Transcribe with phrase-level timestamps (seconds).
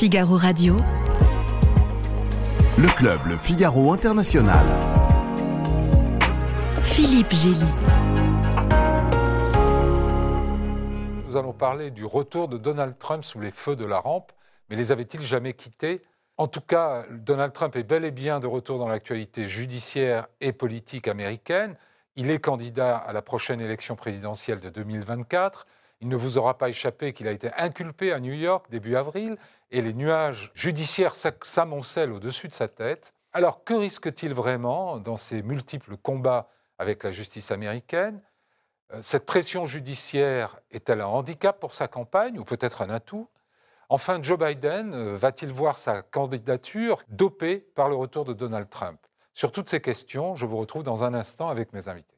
[0.00, 0.78] Figaro Radio.
[2.78, 4.64] Le club Le Figaro International.
[6.82, 7.66] Philippe Gély.
[11.26, 14.32] Nous allons parler du retour de Donald Trump sous les feux de la rampe,
[14.70, 16.00] mais les avait-il jamais quittés?
[16.38, 20.54] En tout cas, Donald Trump est bel et bien de retour dans l'actualité judiciaire et
[20.54, 21.76] politique américaine.
[22.16, 25.66] Il est candidat à la prochaine élection présidentielle de 2024.
[26.02, 29.36] Il ne vous aura pas échappé qu'il a été inculpé à New York début avril
[29.70, 33.12] et les nuages judiciaires s'amoncellent au-dessus de sa tête.
[33.32, 38.22] Alors que risque-t-il vraiment dans ces multiples combats avec la justice américaine?
[38.92, 43.28] Euh, Cette pression judiciaire est-elle un handicap pour sa campagne ou peut-être un atout?
[43.90, 48.98] Enfin, Joe Biden euh, va-t-il voir sa candidature dopée par le retour de Donald Trump?
[49.34, 52.16] Sur toutes ces questions, je vous retrouve dans un instant avec mes invités.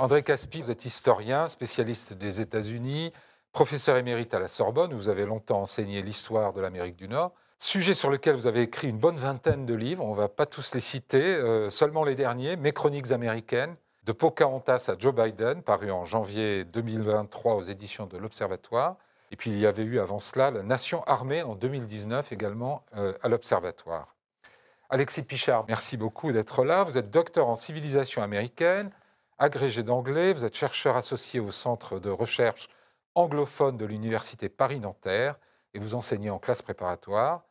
[0.00, 3.12] André Caspi, vous êtes historien, spécialiste des États-Unis,
[3.52, 7.32] professeur émérite à la Sorbonne, où vous avez longtemps enseigné l'histoire de l'Amérique du Nord.
[7.58, 10.46] Sujet sur lequel vous avez écrit une bonne vingtaine de livres, on ne va pas
[10.46, 15.60] tous les citer, euh, seulement les derniers, Mes chroniques américaines, de Pocahontas à Joe Biden,
[15.60, 18.96] paru en janvier 2023 aux éditions de l'Observatoire.
[19.30, 23.12] Et puis il y avait eu avant cela La Nation armée en 2019 également euh,
[23.22, 24.16] à l'Observatoire.
[24.88, 26.84] Alexis Pichard, merci beaucoup d'être là.
[26.84, 28.90] Vous êtes docteur en civilisation américaine,
[29.40, 32.68] agrégé d'anglais, vous êtes chercheur associé au Centre de recherche
[33.14, 35.36] anglophone de l'Université Paris-Nanterre
[35.74, 37.42] et vous enseignez en classe préparatoire.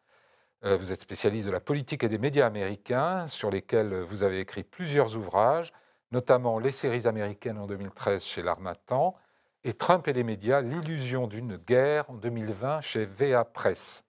[0.63, 4.39] Euh, vous êtes spécialiste de la politique et des médias américains, sur lesquels vous avez
[4.39, 5.73] écrit plusieurs ouvrages,
[6.11, 9.15] notamment Les séries américaines en 2013 chez l'Armatan
[9.63, 14.05] et Trump et les médias, l'illusion d'une guerre en 2020 chez VA Press.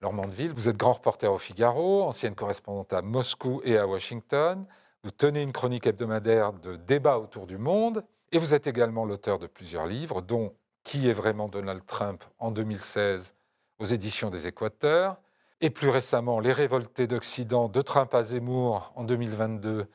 [0.00, 4.66] Normandville, vous êtes grand reporter au Figaro, ancienne correspondante à Moscou et à Washington.
[5.02, 9.38] Vous tenez une chronique hebdomadaire de débats autour du monde et vous êtes également l'auteur
[9.38, 10.54] de plusieurs livres, dont
[10.84, 13.34] Qui est vraiment Donald Trump en 2016
[13.78, 15.16] aux éditions des Équateurs
[15.62, 19.86] et plus récemment Les révoltés d'Occident de Trump à Zemmour en 2022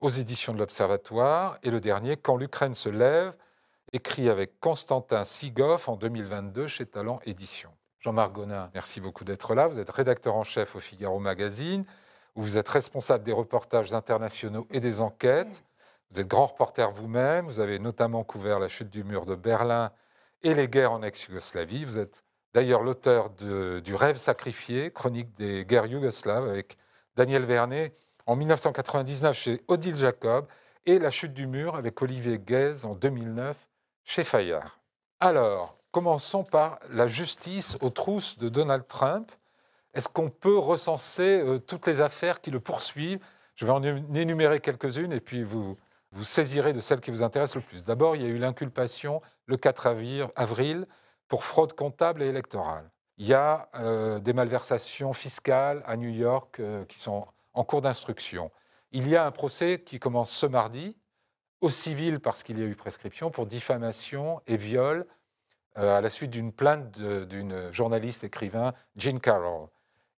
[0.00, 3.36] aux éditions de l'Observatoire et le dernier Quand l'Ukraine se lève,
[3.92, 7.74] écrit avec Constantin Sigoff en 2022 chez Talent Éditions.
[8.00, 9.68] Jean-Marc Gonin, merci beaucoup d'être là.
[9.68, 11.84] Vous êtes rédacteur en chef au Figaro Magazine
[12.36, 15.64] où vous êtes responsable des reportages internationaux et des enquêtes.
[16.10, 19.90] Vous êtes grand reporter vous-même, vous avez notamment couvert la chute du mur de Berlin
[20.42, 21.84] et les guerres en ex-Yougoslavie.
[21.84, 22.22] Vous êtes
[22.52, 26.76] d'ailleurs l'auteur du Rêve sacrifié, chronique des guerres yougoslaves avec
[27.16, 27.96] Daniel Vernet
[28.26, 30.46] en 1999 chez Odile Jacob
[30.86, 33.56] et La chute du mur avec Olivier Guèze en 2009
[34.04, 34.78] chez Fayard.
[35.20, 39.32] Alors, commençons par la justice aux trousses de Donald Trump.
[39.94, 43.20] Est-ce qu'on peut recenser euh, toutes les affaires qui le poursuivent?
[43.54, 45.76] Je vais en énumérer quelques-unes et puis vous,
[46.10, 47.84] vous saisirez de celles qui vous intéressent le plus.
[47.84, 49.86] D'abord, il y a eu l'inculpation le 4
[50.34, 50.86] avril
[51.28, 52.90] pour fraude comptable et électorale.
[53.16, 57.80] Il y a euh, des malversations fiscales à New York euh, qui sont en cours
[57.80, 58.50] d'instruction.
[58.90, 60.96] Il y a un procès qui commence ce mardi,
[61.60, 65.06] au civil parce qu'il y a eu prescription, pour diffamation et viol
[65.76, 69.68] à la suite d'une plainte d'une journaliste écrivain, Jean Carroll.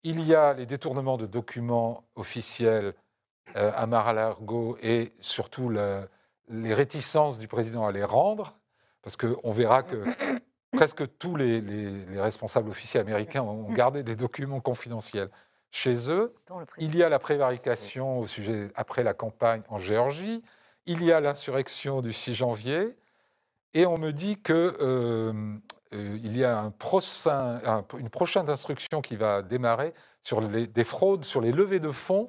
[0.08, 2.94] Il y a les détournements de documents officiels
[3.56, 8.56] euh, à Mar-a-Lago et surtout les réticences du président à les rendre,
[9.02, 10.04] parce qu'on verra que
[10.72, 11.60] presque tous les,
[12.20, 15.32] responsables officiels américains ont gardé des documents confidentiels
[15.72, 16.36] chez eux.
[16.78, 20.44] Il y a la prévarication au sujet après la campagne en Géorgie.
[20.86, 22.96] Il y a l'insurrection du 6 janvier.
[23.74, 25.58] Et on me dit que euh,
[25.94, 26.73] euh, il y a un
[27.97, 32.28] une prochaine instruction qui va démarrer sur des fraudes, sur les levées de fonds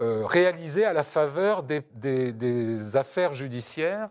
[0.00, 4.08] euh, réalisées à la faveur des, affaires judiciaires,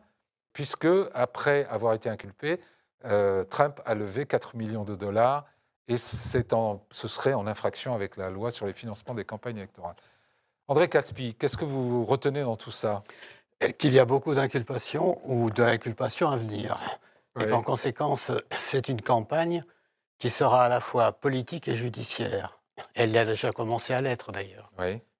[0.53, 2.59] puisque, après avoir été inculpé,
[3.05, 5.45] euh, Trump a levé 4 millions de dollars
[5.87, 6.43] et ce
[6.91, 9.95] serait en infraction avec la loi sur les financements des campagnes électorales.
[10.67, 13.01] André Caspi, qu'est-ce que vous retenez dans tout ça?
[13.79, 16.77] Qu'il y a beaucoup d'inculpations ou d'inculpations à venir.
[17.39, 19.63] Et en conséquence, c'est une campagne
[20.17, 22.59] qui sera à la fois politique et judiciaire.
[22.93, 24.71] Elle a déjà commencé à l'être d'ailleurs.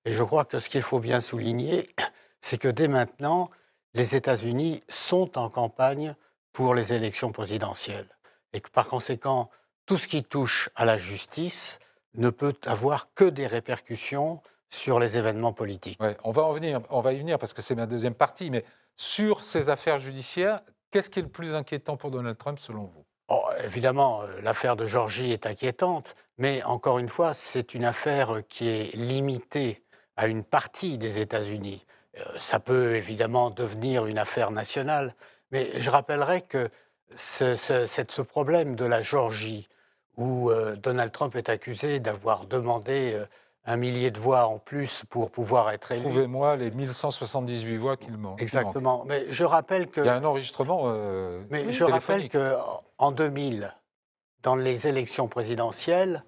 [0.06, 1.90] Et je crois que ce qu'il faut bien souligner,
[2.42, 3.50] c'est que dès maintenant,
[3.94, 6.16] les États-Unis sont en campagne
[6.54, 8.10] pour les élections présidentielles.
[8.54, 9.50] Et que par conséquent,
[9.86, 11.80] tout ce qui touche à la justice
[12.16, 16.00] ne peut avoir que des répercussions sur les événements politiques.
[16.24, 18.64] on va en venir, on va y venir parce que c'est ma deuxième partie, mais
[18.96, 20.62] sur ces affaires judiciaires,
[20.92, 23.06] Qu'est-ce qui est le plus inquiétant pour Donald Trump selon vous?
[23.28, 28.42] Oh, Évidemment, euh, l'affaire de Georgie est inquiétante, mais encore une fois, c'est une affaire
[28.50, 29.84] qui est limitée
[30.18, 31.86] à une partie des États-Unis.
[32.18, 35.14] Euh, ça peut évidemment devenir une affaire nationale,
[35.52, 36.70] mais je rappellerai que
[37.16, 39.68] ce, ce, problème de la Géorgie,
[40.18, 43.24] où euh, Donald Trump est accusé d'avoir demandé
[43.70, 46.02] un millier de voix en plus pour pouvoir être élu.
[46.02, 48.42] Trouvez-moi les 1178 voix qu'il manque.
[48.42, 49.06] Exactement.
[49.08, 50.02] Mais je rappelle que.
[50.02, 50.92] Il y a un enregistrement.
[51.50, 53.74] mais je rappelle qu'en 2000,
[54.42, 56.24] dans les élections présidentielles,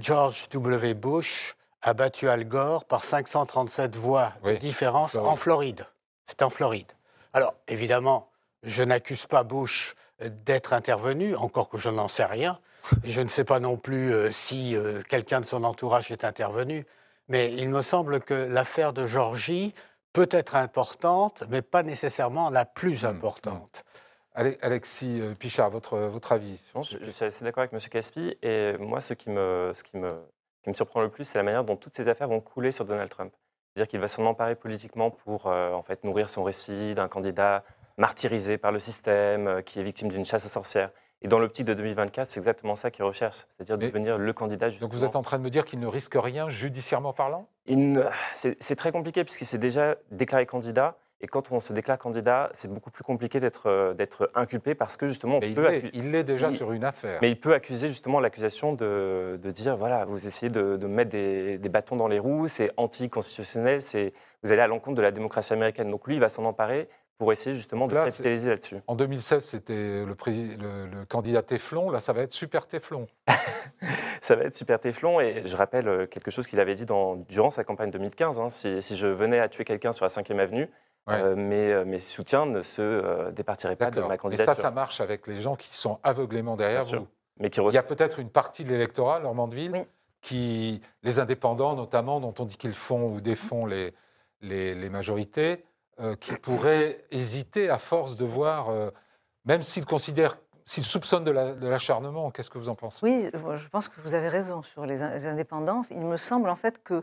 [0.00, 0.92] George W.
[0.92, 5.86] Bush a battu Al Gore par 537 voix de différence en Floride.
[6.26, 6.92] C'est en Floride.
[7.32, 8.28] Alors, évidemment,
[8.64, 12.58] je n'accuse pas Bush d'être intervenu, encore que je n'en sais rien.
[13.04, 16.86] Je ne sais pas non plus euh, si euh, quelqu'un de son entourage est intervenu.
[17.28, 19.74] Mais il me semble que l'affaire de Georgie
[20.12, 23.10] peut être importante, mais pas nécessairement la plus hmm, hmm.
[23.10, 23.84] importante.
[24.34, 27.80] Alexis euh, Pichard, votre, votre avis je, je, suis assez d'accord avec M.
[27.90, 28.36] Caspi.
[28.42, 30.14] Et moi, ce qui me, ce qui me
[30.62, 32.84] qui me surprend le plus, c'est la manière dont toutes ces affaires vont couler sur
[32.84, 33.32] Donald Trump.
[33.74, 37.64] C'est-à-dire qu'il va s'en emparer politiquement pour euh, en fait, nourrir son récit d'un candidat
[37.96, 40.90] martyrisé par le système, euh, qui est victime d'une chasse aux sorcières.
[41.22, 44.70] Et dans l'optique de 2024, c'est exactement ça qu'il recherche, c'est-à-dire devenir le candidat.
[44.70, 44.88] Justement.
[44.88, 47.46] Donc vous êtes en train de me dire qu'il ne risque rien judiciairement parlant?
[48.34, 50.96] C'est très compliqué puisqu'il s'est déjà déclaré candidat.
[51.22, 53.94] Et quand on se déclare candidat, c'est beaucoup plus compliqué d'être euh,
[54.34, 57.18] inculpé parce que justement, on peut il l'est déjà sur une affaire.
[57.20, 61.10] Mais il peut accuser justement l'accusation de, de, dire voilà, vous essayez de, de mettre
[61.10, 65.10] des, des, bâtons dans les roues, c'est anticonstitutionnel, c'est vous allez à l'encontre de la
[65.10, 65.90] démocratie américaine.
[65.90, 66.88] Donc lui, il va s'en emparer
[67.20, 68.78] pour essayer justement de capitaliser là-dessus.
[68.86, 71.90] En 2016, c'était le, le, le, candidat Teflon.
[71.90, 73.06] Là, ça va être super Teflon.
[74.22, 75.20] ça va être super Teflon.
[75.20, 78.40] Et je rappelle euh, quelque chose qu'il avait dit dans, durant sa campagne 2015.
[78.40, 78.48] Hein.
[78.50, 80.68] si, si, je venais à tuer quelqu'un sur la 5e avenue,
[81.10, 84.52] euh, euh, mes, soutiens ne se euh, départiraient pas de ma candidature.
[84.52, 87.06] Et ça, ça marche avec les gens qui sont aveuglément derrière vous.
[87.38, 89.84] Mais qui Il y a peut-être une partie de l'électorat, Normandville,
[90.20, 93.94] qui, les indépendants notamment, dont on dit qu'ils font ou défont les,
[94.42, 95.64] les, majorités,
[96.20, 98.70] qui pourraient hésiter à force de voir,
[99.44, 103.04] même s'ils considèrent s'ils soupçonnent de l'acharnement, qu'est-ce que vous en pensez?
[103.04, 105.90] Oui, je pense que vous avez raison sur les indépendances.
[105.90, 107.02] Il me semble en fait que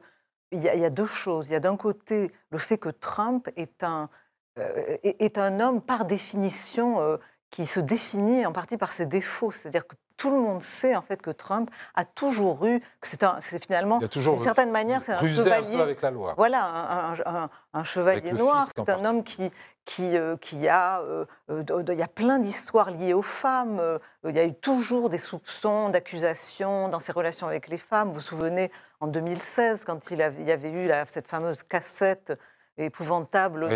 [0.51, 1.49] il y, a, deux choses.
[1.49, 4.09] Il y a d'un côté le fait que Trump est un,
[4.57, 7.17] euh, est, un homme par définition euh,
[7.51, 9.51] qui se définit en partie par ses défauts.
[9.51, 13.63] C'est-à-dire que tout le monde sait en fait que Trump a toujours eu, que c'est,
[13.63, 15.75] finalement, d'une certaine manière, c'est un chevalier.
[15.75, 16.33] Un peu avec la loi.
[16.35, 18.67] Voilà, un, chevalier noir.
[18.75, 19.51] C'est un homme qui,
[19.85, 21.01] qui, euh, qui a,
[21.49, 23.81] il y a plein d'histoires liées aux femmes.
[24.27, 28.09] il y a eu toujours des soupçons, d'accusations dans ses relations avec les femmes.
[28.09, 32.33] Vous vous souvenez en 2016, quand il, y avait eu cette fameuse cassette
[32.77, 33.69] épouvantable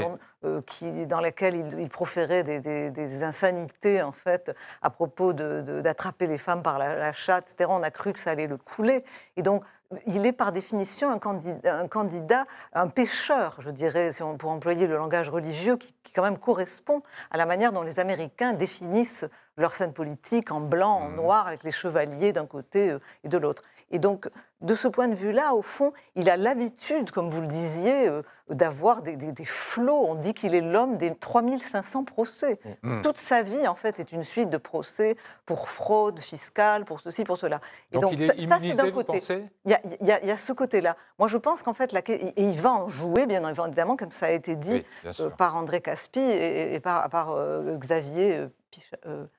[0.43, 4.51] euh, qui, dans laquelle il, proférait des, insanités en fait
[4.81, 7.69] à propos d'attraper les femmes par la, chatte, etc.
[7.71, 9.03] On a cru que ça allait le couler.
[9.37, 9.63] Et donc,
[10.05, 14.51] il est par définition un candidat, un, candidat, un pécheur, je dirais, si on, pour
[14.51, 18.53] employer le langage religieux, qui, qui, quand même correspond à la manière dont les Américains
[18.53, 19.25] définissent
[19.57, 21.15] leur scène politique en blanc, en mmh.
[21.15, 23.63] noir, avec les chevaliers d'un côté euh, et de l'autre.
[23.91, 24.29] Et donc,
[24.61, 28.21] de ce point de vue-là, au fond, il a l'habitude, comme vous le disiez, euh,
[28.49, 30.05] d'avoir des, flots.
[30.07, 32.59] On dit qu'il est l'homme des 3500 procès.
[32.81, 32.99] Mm.
[32.99, 33.01] Mm.
[33.01, 35.15] Toute sa vie, en fait, est une suite de procès
[35.45, 37.59] pour fraude fiscale, pour ceci, pour cela.
[37.91, 40.95] Et donc, il est immunisé, vous pensez il y, a, ce côté-là.
[41.19, 44.31] Moi, je pense qu'en fait, et il va en jouer, bien évidemment, comme ça a
[44.31, 44.83] été dit
[45.19, 48.47] euh, par André Caspi et, par, euh, Xavier...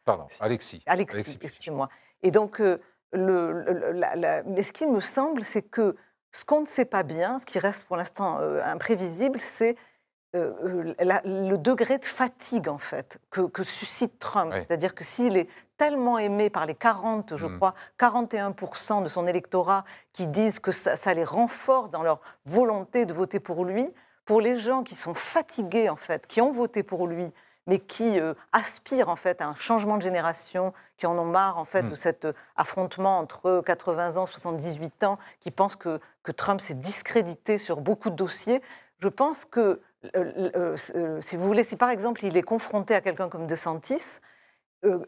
[0.04, 0.82] Pardon, Alexis.
[0.86, 1.88] Alexis, Alexis excusez-moi.
[2.22, 2.60] Et donc
[3.12, 5.96] le, mais ce qui me semble, c'est que
[6.32, 9.76] ce qu'on ne sait pas bien, ce qui reste pour l'instant euh, imprévisible, c'est
[10.34, 14.54] euh, euh, le degré de fatigue, en fait, que, suscite Trump.
[14.54, 17.56] C'est-à-dire que s'il est tellement aimé par les 40, je mm.
[17.56, 23.04] crois, 41% de son électorat qui disent que ça, ça, les renforce dans leur volonté
[23.04, 23.86] de voter pour lui,
[24.24, 27.30] pour les gens qui sont fatigués, en fait, qui ont voté pour lui,
[27.66, 31.58] mais qui euh, aspirent en fait à un changement de génération, qui en ont marre
[31.58, 31.96] en fait de hmm.
[31.96, 37.58] cet euh, affrontement entre 80 ans, 78 ans, qui pensent que, que Trump s'est discrédité
[37.58, 38.62] sur beaucoup de dossiers.
[38.98, 39.80] Je pense que,
[40.16, 40.76] euh,
[41.20, 44.31] si vous voulez, si par exemple il est confronté à quelqu'un comme DeSantis, euh,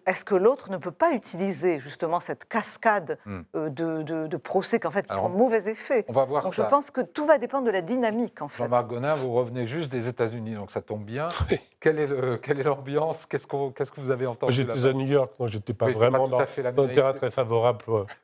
[0.07, 3.41] est-ce que l'autre ne peut pas utiliser justement cette cascade hmm.
[3.57, 6.05] euh, de, procès qu'en fait, qui font mauvais effet?
[6.09, 8.63] On va voir donc Je pense que tout va dépendre de la dynamique, en fait.
[8.63, 11.29] Jean-Marc Gonin, vous revenez juste des États-Unis, donc ça tombe bien.
[11.81, 13.27] quelle est l'ambiance?
[13.27, 16.85] Qu'est-ce que vous avez entendu J'étais à New York, donc j'étais pas vraiment pas dans,
[16.85, 17.79] un terrain très favorable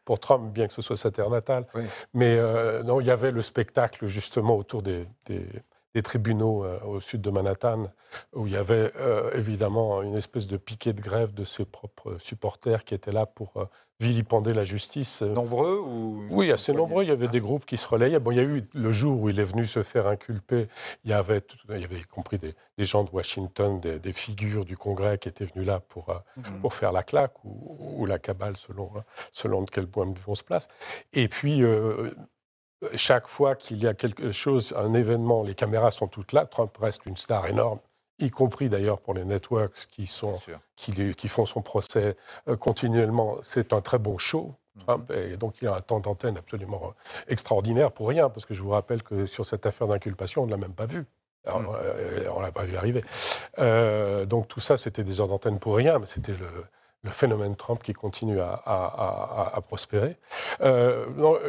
[0.05, 1.67] pour, Trump, bien que ce soit sa terre natale.
[2.15, 5.47] Mais euh, non, il y avait le spectacle justement autour des des
[6.03, 7.91] tribunaux au sud de Manhattan,
[8.35, 8.93] où il y avait
[9.35, 13.69] évidemment une espèce de piquet de grève de ses propres supporters qui étaient là pour
[14.01, 15.23] vilipender la justice.
[15.23, 17.05] Nombreux ou Oui, assez nombreux.
[17.05, 18.19] Il y avait des groupes qui se relayaient.
[18.19, 20.69] Bon, il y a eu le jour où il est venu se faire inculper,
[21.05, 25.19] il y avait, il y avait compris des, gens de Washington, des, figures du Congrès
[25.19, 26.61] qui étaient venus là pour, mhm.
[26.61, 28.91] pour faire la claque ou, la cabale, selon,
[29.33, 30.69] selon de quel point de vue on se place.
[31.13, 31.63] Et puis,
[32.95, 36.47] chaque fois qu'il y a quelque chose, un événement, les caméras sont toutes là.
[36.47, 37.79] Trump reste une star énorme,
[38.19, 40.39] y compris d'ailleurs pour les networks qui, sont,
[40.77, 42.17] qui, qui font son procès
[42.49, 43.39] euh, continuellement.
[43.43, 44.55] C'est un très bon show.
[44.77, 44.83] Mhm.
[44.85, 48.55] Trump, et donc il a un temps d'antenne absolument euh, extraordinaire pour rien, parce que
[48.55, 50.99] je vous rappelle que sur cette affaire d'inculpation, on ne l'a même pas vu.
[50.99, 51.07] Mhm.
[51.47, 53.05] Euh, on ne l'a pas vu arriver.
[54.27, 56.49] donc tout ça, c'était des heures d'antenne pour rien, mais c'était le,
[57.03, 60.17] le phénomène Trump qui continue à, prospérer.
[60.61, 61.07] Euh,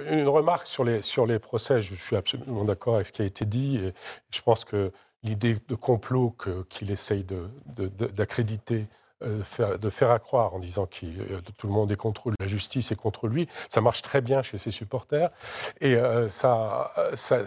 [0.10, 3.26] une remarque sur les, sur les procès, je suis absolument d'accord avec ce qui a
[3.26, 3.94] été dit, et
[4.30, 4.92] je pense que
[5.24, 6.36] l'idée de complot
[6.70, 7.26] qu'il essaye
[7.66, 8.88] d'accréditer
[9.44, 12.96] faire à croire en disant que euh, tout le monde est contre la justice et
[12.96, 13.48] contre lui.
[13.70, 15.30] Ça marche très bien chez ses supporters.
[15.80, 17.40] Et euh, ça, ça,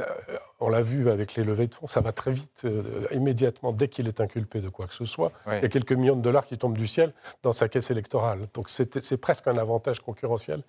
[0.60, 2.66] on l'a vu avec les levées de fonds, ça va très vite,
[3.10, 5.32] immédiatement, dès qu'il est inculpé de quoi que ce soit.
[5.46, 7.12] Il y a quelques millions de dollars qui tombent du ciel
[7.42, 8.48] dans sa caisse électorale.
[8.54, 10.62] Donc c'est presque un avantage concurrentiel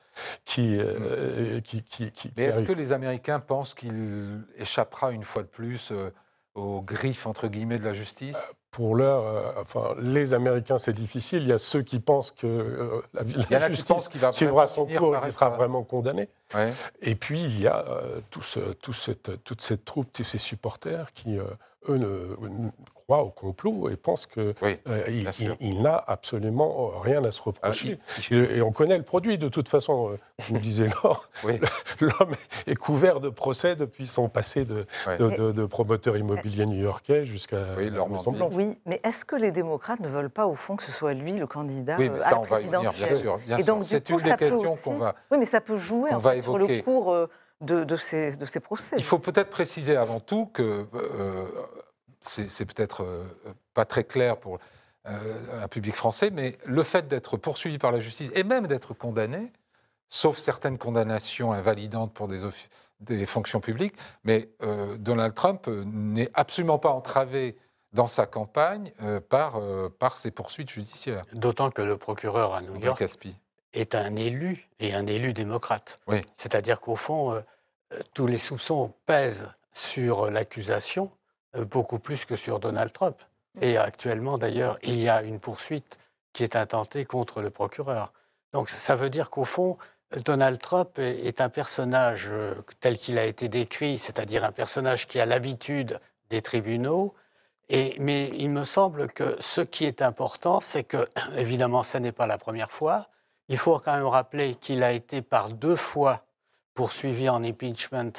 [0.46, 0.78] qui.
[0.78, 1.62] Mm.
[1.62, 5.94] qui, qui, Mais est-ce que les Américains pensent qu'il échappera une fois de plus
[6.56, 8.38] aux griffes, entre guillemets, de la justice?
[8.76, 11.44] Pour l'heure, euh, enfin, les Américains, c'est difficile.
[11.44, 13.02] Il y a ceux qui pensent que euh,
[13.50, 16.28] la, justice qui va suivra son cours et qui sera vraiment condamné.
[17.02, 21.38] Et puis, il y a euh, tout cette, toute cette troupe, tous ces supporters qui,
[21.90, 22.70] eux, ne,
[23.06, 25.24] croit au complot et pense qu'il euh,
[25.60, 28.00] il, n'a absolument rien à se reprocher.
[28.32, 30.12] et, on connaît le produit de toute façon.
[30.12, 32.36] Euh, vous disiez Laure, l'homme
[32.68, 38.06] est couvert de procès depuis son passé de, de, promoteur immobilier new-yorkais jusqu'à oui, la
[38.06, 38.54] Maison Blanche.
[38.56, 41.38] Oui, mais est-ce que les démocrates ne veulent pas au fond que ce soit lui
[41.38, 43.40] le candidat oui, mais ça, on va y venir, bien sûr.
[43.58, 45.16] et donc, c'est une des questions qu'on va.
[45.32, 47.14] Oui, mais ça peut jouer en fait, sur le cours.
[47.14, 47.28] Euh,
[47.62, 48.98] de, de, ces, de, ces, procès.
[48.98, 50.86] Il faut peut-être préciser avant tout que
[52.28, 53.26] c'est peut-être euh,
[53.74, 54.60] pas très clair pour
[55.08, 58.94] euh, un public français, mais le fait d'être poursuivi par la justice et même d'être
[58.94, 59.52] condamné,
[60.10, 62.40] sauf certaines condamnations invalidantes pour des,
[63.02, 67.58] des fonctions publiques, mais euh, Donald Trump n'est absolument pas entravé
[67.94, 68.92] dans sa campagne
[69.30, 69.62] par,
[70.00, 71.24] par ses poursuites judiciaires.
[71.32, 73.02] D'autant que le procureur à New York
[73.72, 76.02] est un élu et un élu démocrate.
[76.36, 77.42] C'est-à-dire qu'au fond,
[78.14, 81.25] tous les soupçons pèsent sur l'accusation euh,
[81.64, 83.18] beaucoup plus que sur Donald Trump.
[83.62, 85.98] Et actuellement, d'ailleurs, il y a une poursuite
[86.34, 88.12] qui est intentée contre le procureur.
[88.52, 89.78] Donc ça veut dire qu'au fond,
[90.24, 95.20] Donald Trump est un personnage euh, tel qu'il a été décrit, c'est-à-dire un personnage qui
[95.20, 97.14] a l'habitude des tribunaux.
[97.70, 102.28] Mais il me semble que ce qui est important, c'est que, évidemment, ce n'est pas
[102.28, 103.08] la première fois.
[103.48, 106.26] Il faut quand même rappeler qu'il a été par deux fois
[106.74, 108.14] poursuivi en impeachment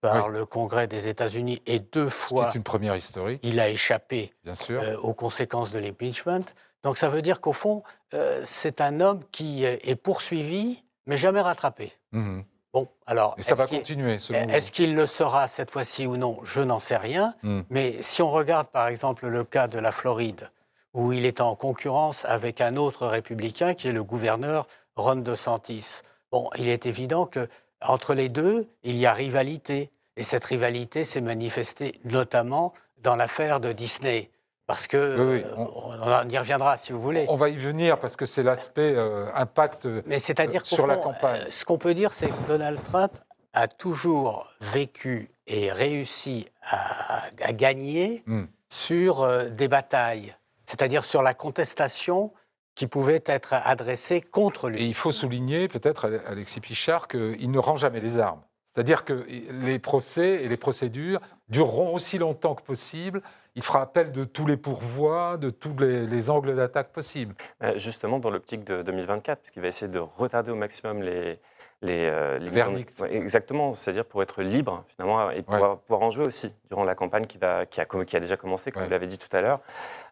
[0.00, 2.50] par le Congrès des États-Unis et deux fois.
[2.50, 3.40] C'est une première historique.
[3.42, 4.80] Il a échappé Bien sûr.
[4.80, 6.44] Euh, aux conséquences de l'impeachment.
[6.82, 7.82] Donc ça veut dire qu'au fond,
[8.14, 11.92] euh, c'est un homme qui est poursuivi, mais jamais rattrapé.
[12.12, 13.34] Mmh bon, alors.
[13.38, 16.98] Et ça va continuer, Est-ce qu'il le sera cette fois-ci ou non Je n'en sais
[16.98, 17.34] rien.
[17.42, 17.60] Mmh.
[17.70, 20.50] Mais si on regarde par exemple le cas de la Floride,
[20.92, 26.00] où il est en concurrence avec un autre républicain qui est le gouverneur Ron DeSantis.
[26.32, 27.48] Bon, il est évident que
[27.86, 29.90] entre les deux, il y a rivalité.
[30.16, 34.30] Et cette rivalité s'est manifestée notamment dans l'affaire de Disney.
[34.66, 37.24] Parce que, euh, on, y reviendra si vous voulez.
[37.28, 40.96] On va y venir parce que c'est l'aspect euh, impact Mais c'est-à-dire euh, sur la
[40.96, 41.44] campagne.
[41.50, 43.12] ce qu'on peut dire, c'est que Donald Trump
[43.52, 48.46] a toujours vécu et réussi à, gagner hmm.
[48.68, 50.34] sur des batailles,
[50.66, 52.32] c'est-à-dire sur la contestation
[52.76, 54.82] qui pouvait être adressée contre lui.
[54.82, 58.42] Et il faut souligner, peut-être, Alexis Pichard, qu'il ne rend jamais les armes.
[58.72, 59.26] C'est-à-dire que
[59.64, 63.22] les procès et les procédures dureront aussi longtemps que possible.
[63.54, 67.34] Il fera appel de tous les pourvois, de tous les, angles d'attaque possibles.
[67.62, 71.40] Euh, justement, dans l'optique de 2024, puisqu'il va essayer de retarder au maximum les,
[71.86, 73.02] les, euh, verdicts.
[73.10, 77.24] Exactement, c'est-à-dire pour être libre finalement et pouvoir, pouvoir, en jouer aussi durant la campagne
[77.24, 79.60] qui, va, qui, a, qui a déjà commencé, comme vous l'avez dit tout à l'heure.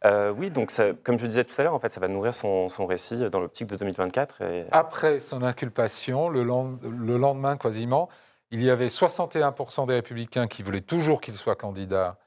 [0.05, 2.33] Euh, oui, donc ça, comme je disais tout à l'heure, en fait, ça va nourrir
[2.35, 4.43] son, son récit dans l'optique de 2024.
[4.43, 4.67] Et...
[4.71, 8.09] Après son inculpation, le, le lendemain quasiment,
[8.51, 12.19] il y avait 61% des républicains qui voulaient toujours qu'il soit candidat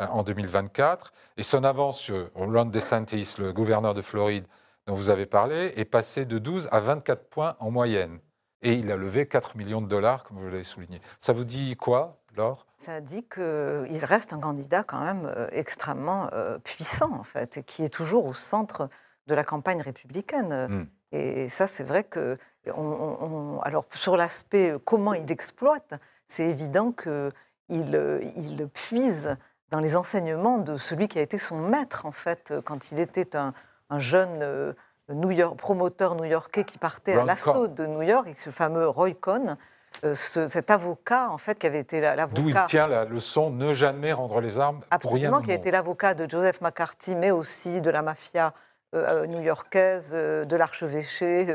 [0.00, 1.12] euh, en 2024.
[1.36, 4.44] Et son avance sur Ron DeSantis, le gouverneur de Floride,
[4.86, 8.18] dont vous avez parlé, est passé de 12 à 24 points en moyenne.
[8.66, 11.00] Et il a levé 4 millions de dollars, comme vous l'avez souligné.
[11.20, 12.66] Ça vous dit quoi Laure?
[12.76, 16.28] Ça dit qu'il reste un candidat quand même extrêmement
[16.64, 18.90] puissant, en fait, et qui est toujours au centre
[19.28, 20.66] de la campagne républicaine.
[20.68, 20.86] Hmm.
[21.12, 22.38] Et ça, c'est vrai que.
[22.66, 25.94] alors, sur l'aspect comment il exploite,
[26.26, 27.32] c'est évident qu'il
[27.68, 29.36] il puise
[29.70, 33.36] dans les enseignements de celui qui a été son maître, en fait, quand il était
[33.36, 33.52] un,
[33.98, 34.72] jeune euh,
[35.08, 39.14] New York, promoteur new-yorkais qui partait à l'assaut de New York, et ce fameux Roy
[39.14, 39.56] Cohn,
[40.04, 42.40] euh, cet avocat, en fait, qui avait été l'avocat...
[42.40, 45.54] D'où il tient la leçon «ne jamais rendre les armes Absolument, pour rien qui a
[45.54, 48.52] été l'avocat de Joseph McCarthy, mais aussi de la mafia
[48.94, 51.46] euh, new-yorkaise, de l'archevêché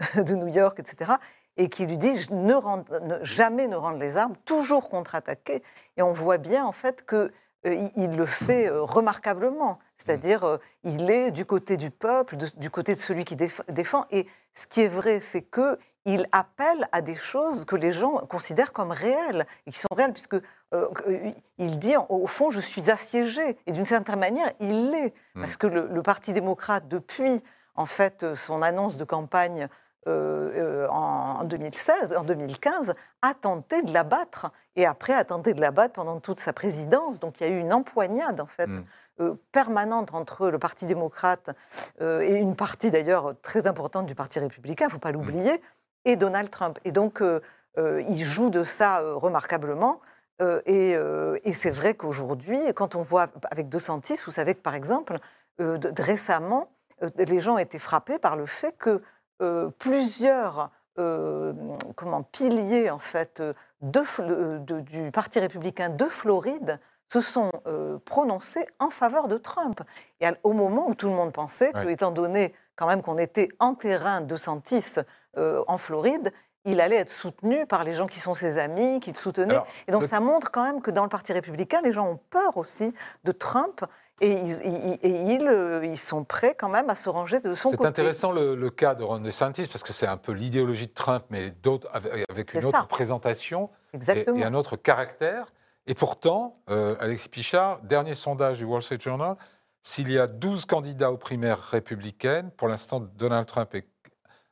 [0.16, 1.12] de New York, etc.,
[1.56, 2.54] et qui lui dit ne,
[3.22, 5.62] jamais ne rendre les armes, toujours contre-attaquer.
[5.96, 7.32] Et on voit bien, en fait, que
[7.66, 9.78] euh, il le fait euh, remarquablement.
[10.06, 14.06] C'est-à-dire, euh, il est du côté du peuple, du côté de celui qui défend.
[14.10, 18.18] Et ce qui est vrai, c'est que il appelle à des choses que les gens
[18.28, 20.36] considèrent comme réelles et qui sont réelles, puisque
[21.58, 23.58] il dit au fond, je suis assiégé.
[23.66, 25.40] Et d'une certaine manière, il l'est, mmh.
[25.40, 27.42] parce que le, Parti démocrate, depuis
[27.74, 29.68] en fait son annonce de campagne
[30.06, 36.20] en 2016, en 2015, a tenté de l'abattre et après a tenté de l'abattre pendant
[36.20, 37.18] toute sa présidence.
[37.18, 38.68] Donc il y a eu une empoignade en fait.
[38.68, 38.84] Hmm.
[39.18, 41.48] Euh, permanente entre le Parti démocrate
[42.02, 45.54] euh, et une partie d'ailleurs très importante du Parti républicain, il ne faut pas l'oublier,
[45.54, 45.60] hmm.
[46.04, 46.78] et Donald Trump.
[46.84, 47.40] Et donc euh,
[47.76, 50.02] il joue de ça remarquablement.
[50.66, 50.92] et,
[51.44, 55.18] et c'est vrai qu'aujourd'hui, quand on voit avec DeSantis, vous savez que par exemple,
[55.58, 56.68] récemment,
[57.16, 59.02] les gens étaient frappés par le fait que
[59.78, 63.42] plusieurs comment, piliers en fait,
[63.82, 66.80] de, du Parti républicain de Floride
[67.12, 69.80] se sont euh, prononcés en faveur de Trump.
[70.20, 73.48] Et au moment où tout le monde pensait que, étant donné quand même qu'on était
[73.58, 74.84] en terrain de Santis
[75.38, 76.32] euh, en Floride,
[76.64, 79.60] il allait être soutenu par les gens qui sont ses amis, qui le soutenaient.
[79.86, 82.56] et donc ça montre quand même que dans le Parti républicain, les gens ont peur
[82.56, 82.92] aussi
[83.24, 83.84] de Trump.
[84.22, 87.82] Et, ils, euh, ils, sont prêts quand même à se ranger de son côté.
[87.82, 91.24] C'est intéressant le, cas de Ron DeSantis parce que c'est un peu l'idéologie de Trump,
[91.28, 91.52] mais
[92.30, 95.52] avec une autre présentation et, un autre caractère.
[95.86, 99.36] Et pourtant, euh, Alexis Pichard, dernier sondage du Wall Street Journal,
[99.82, 103.86] s'il y a 12 candidats aux primaires républicaines, pour l'instant, Donald Trump est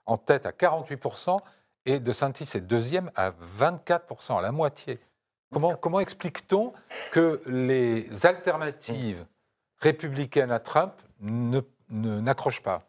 [0.06, 1.38] en tête à 48%
[1.87, 5.00] et DeSantis est deuxième à 24%, à la moitié.
[5.52, 6.72] Comment, comment explique-t-on
[7.11, 9.26] que les alternatives
[9.78, 10.92] républicaine à Trump
[11.90, 12.82] n'accroche pas?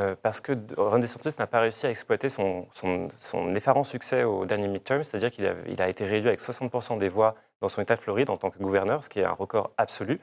[0.00, 4.44] Euh, parce que Ron DeSantis n'a pas réussi à exploiter son, son, effarant succès au
[4.44, 7.80] dernier midterm, c'est-à-dire qu'il a, il a, été réduit avec 60% des voix dans son
[7.80, 10.20] État de Floride en tant que gouverneur, ce qui est un record absolu.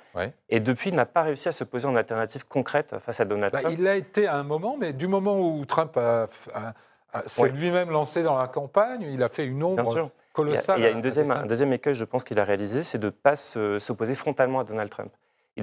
[0.49, 3.53] Et depuis, il n'a pas réussi à se poser en alternative concrète face à Donald
[3.53, 3.75] bah, Trump.
[3.77, 5.97] Il l'a été à un moment, mais du moment où Trump
[7.25, 10.79] s'est lui-même lancé dans la campagne, il a fait une ombre colossale.
[10.79, 13.05] Il y a, une deuxième, un deuxième écueil, je pense, qu'il a réalisé, c'est de
[13.05, 15.13] ne pas s'opposer frontalement à Donald Trump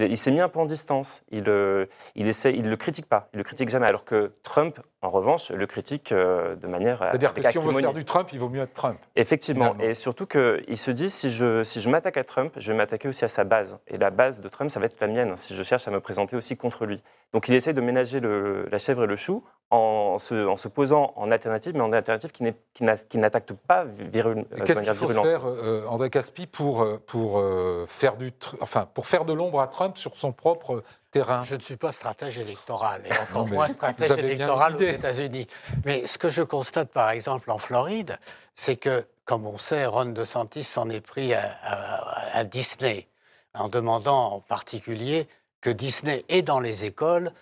[0.03, 1.23] il, s'est mis un peu en distance.
[1.31, 3.29] Il, euh, il essaie, il le critique pas.
[3.33, 3.87] Il le critique jamais.
[3.87, 6.99] Alors que Trump, en revanche, le critique euh, de manière.
[6.99, 8.99] C'est-à-dire que si on veut faire du Trump, il vaut mieux être Trump.
[9.15, 9.77] Effectivement.
[9.79, 13.07] Et surtout qu'il se dit si je, si je m'attaque à Trump, je vais m'attaquer
[13.07, 13.79] aussi à sa base.
[13.87, 16.01] Et la base de Trump, ça va être la mienne si je cherche à me
[16.01, 17.01] présenter aussi contre lui.
[17.33, 21.13] Donc il essaie de ménager la chèvre et le chou en se, en se, posant
[21.15, 25.45] en alternative, mais en alternative qui, qui n'attaque pas virul, euh, Qu'est-ce qu'il faut faire,
[25.89, 27.45] André Caspi, pour, pour,
[27.87, 30.83] faire du, enfin, pour faire de l'ombre à Trump sur son propre
[31.18, 35.46] terrain Je ne suis pas stratège électoral, et encore moins stratège électoral aux États-Unis.
[35.85, 38.18] Mais ce que je constate, par exemple, en Floride,
[38.54, 43.09] c'est que, comme on sait, Ron DeSantis s'en est pris à, Disney,
[43.54, 45.28] en demandant en particulier
[45.61, 47.33] que Disney est dans les écoles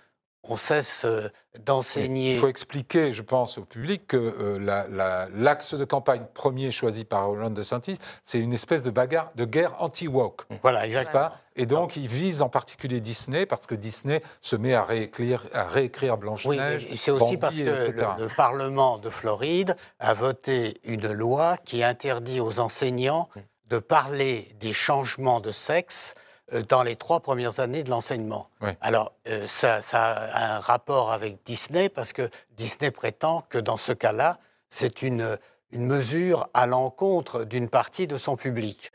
[0.49, 1.29] on cesse euh,
[1.65, 2.35] d'enseigner.
[2.35, 7.27] Il faut expliquer, je pense, au public que euh, l'axe de campagne premier choisi par
[7.27, 10.47] Ron DeSantis, c'est une espèce de bagarre, de guerre anti-woke.
[10.63, 11.31] Voilà, exactement.
[11.57, 15.65] Et donc, il vise en particulier Disney parce que Disney se met à réécrire, à
[15.65, 16.87] réécrire Blanche-Neige.
[16.91, 22.41] Oui, c'est aussi parce que le, Parlement de Floride a voté une loi qui interdit
[22.41, 23.29] aux enseignants
[23.69, 26.21] de parler des changements de sexe euh,
[26.69, 28.49] dans les trois premières années de l'enseignement.
[28.81, 33.93] Alors, euh, ça, a un rapport avec Disney parce que Disney prétend que dans ce
[33.93, 35.39] cas-là, c'est une,
[35.71, 38.93] une mesure à l'encontre d'une partie de son public.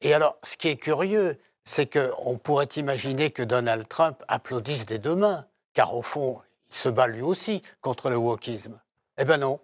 [0.00, 4.98] Et alors, ce qui est curieux, c'est qu'on pourrait imaginer que Donald Trump applaudisse des
[4.98, 6.40] deux mains, car au fond,
[6.70, 8.80] il se bat lui aussi contre le wokisme.
[9.18, 9.60] Eh bien non.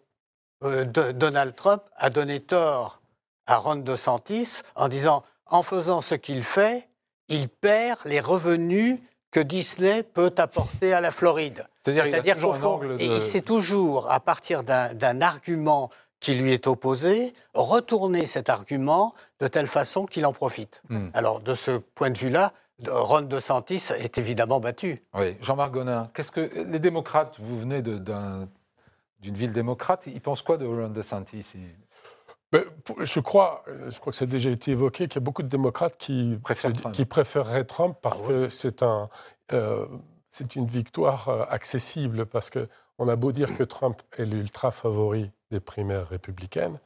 [0.62, 3.00] Euh, Donald Trump a donné tort
[3.46, 6.88] à Ron DeSantis en disant en faisant ce qu'il fait,
[7.31, 8.99] il perd les revenus
[9.31, 11.66] que Disney peut apporter à la Floride.
[11.85, 13.21] C'est-à-dire de...
[13.31, 19.69] c'est toujours à partir d'un argument qui lui est opposé, retourner cet argument de telle
[19.69, 20.83] façon qu'il en profite.
[20.90, 21.09] Hmm.
[21.14, 22.53] Alors, de ce point de vue-là,
[22.87, 24.99] Ron DeSantis est évidemment battu.
[25.14, 28.49] Oui, Jean-Marc Gonin, qu'est-ce que les démocrates, vous venez d'une
[29.23, 31.47] ville démocrate, ils pensent quoi de Ron DeSantis
[32.53, 35.49] je crois, je crois que ça a déjà été évoqué, qu'il y a beaucoup de
[35.49, 36.39] démocrates qui,
[36.93, 39.09] qui préféreraient Trump parce ah que c'est un,
[39.53, 39.87] euh,
[40.31, 45.31] c'est une victoire euh, accessible parce qu'on a beau dire que Trump est l'ultra favori
[45.51, 46.79] des primaires républicaines.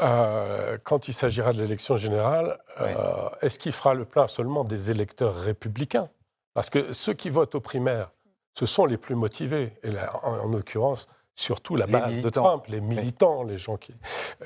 [0.00, 4.90] Euh, quand il s'agira de l'élection générale, euh, est-ce qu'il fera le plein seulement des
[4.90, 6.08] électeurs républicains?
[6.54, 8.10] Parce que ceux qui votent aux primaires,
[8.54, 9.72] ce sont les plus motivés.
[9.82, 9.90] Et
[10.22, 11.06] en, en l'occurrence,
[11.40, 13.94] surtout la base de Trump, les militants, les gens qui.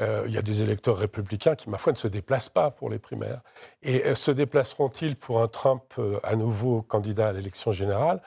[0.00, 2.88] Euh, il y a des électeurs républicains qui, ma foi, ne se déplacent pas pour
[2.88, 3.40] les primaires.
[3.82, 8.22] Et euh, se déplaceront-ils pour un Trump euh, à nouveau candidat à l'élection générale?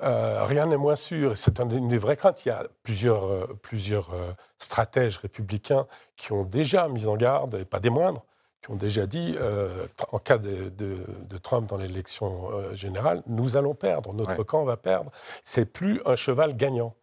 [0.00, 1.36] Rien n'est moins sûr.
[1.36, 2.44] C'est une des vraies craintes.
[2.44, 4.10] Il y a plusieurs, plusieurs
[4.58, 8.24] stratèges républicains qui ont déjà mis en garde, et pas des moindres,
[8.62, 9.36] qui ont déjà dit,
[10.12, 15.10] en cas de, de, Trump dans l'élection générale, nous allons perdre, notre camp va perdre.
[15.42, 16.94] C'est plus un cheval gagnant.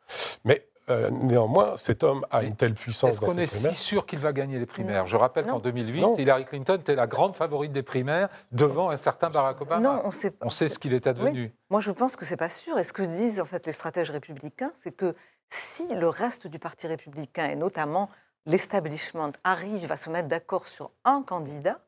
[0.43, 3.13] Mais euh, néanmoins, cet homme a une telle puissance.
[3.13, 5.06] Est-ce qu'on est si sûr qu'il va gagner les primaires?
[5.06, 9.30] Je rappelle qu'en 2008, Hillary Clinton était la grande favorite des primaires devant un certain
[9.30, 9.82] Barack Obama.
[9.82, 11.54] Non, on sait, on sait ce qu'il est advenu.
[11.69, 12.78] Moi, je pense que c'est pas sûr.
[12.78, 15.15] Et ce que disent en fait les stratèges républicains, c'est que
[15.50, 18.10] si le reste du parti républicain et notamment
[18.45, 21.80] l'establishment arrive à se mettre d'accord sur un candidat,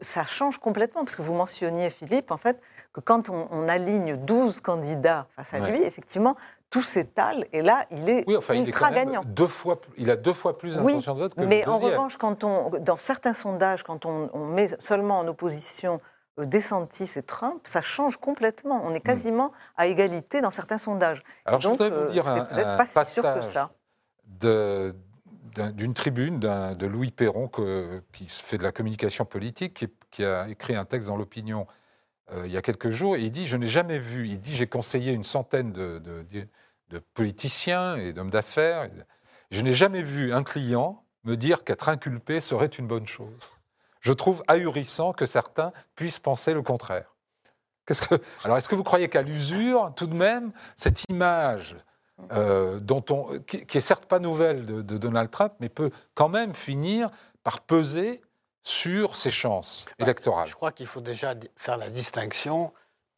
[0.00, 2.60] ça change complètement, parce que vous mentionniez, Philippe, en fait,
[2.92, 6.36] que quand on, aligne 12 candidats face à lui, effectivement,
[6.74, 9.22] tout s'étale, et là, il est oui, enfin, ultra il gagnant.
[9.24, 12.16] Deux fois, il a deux fois plus d'intention de vote que mais le en revanche,
[12.16, 16.00] quand on, dans certains sondages, quand on, met seulement en opposition
[16.40, 18.82] euh, DeSantis et Trump, ça change complètement.
[18.84, 19.02] On est hmm.
[19.02, 21.22] quasiment à égalité dans certains sondages.
[21.44, 23.70] Alors, Donc, je voudrais vous euh, dire un, un pas si sûr que ça.
[24.26, 24.92] De,
[25.74, 27.48] d'une tribune de Louis Perron
[28.12, 31.68] qui fait de la communication politique, qui, a écrit un texte dans l'opinion
[32.32, 33.16] il y a quelques jours.
[33.16, 36.00] Et il dit, je n'ai jamais vu, il dit, j'ai conseillé une centaine de,
[36.88, 38.88] de politiciens et d'hommes d'affaires.
[39.50, 43.50] Je n'ai jamais vu un client me dire qu'être inculpé serait une bonne chose.
[44.00, 47.14] Je trouve ahurissant que certains puissent penser le contraire.
[47.86, 47.94] Que...
[48.44, 51.76] Alors, est-ce que vous croyez qu'à l'usure, tout de même, cette image
[52.32, 56.28] euh, dont on, qui, n'est est certes pas nouvelle de, Donald Trump, mais peut quand
[56.28, 57.10] même finir
[57.42, 58.22] par peser
[58.64, 60.48] sur ses chances bah, électorales.
[60.48, 62.72] Je crois qu'il faut déjà faire la distinction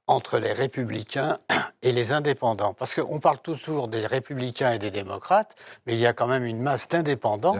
[0.08, 1.38] entre les républicains
[1.82, 2.74] et les indépendants.
[2.74, 5.54] Parce qu'on parle toujours des républicains et des démocrates,
[5.86, 7.56] mais il y a quand même une masse d'indépendants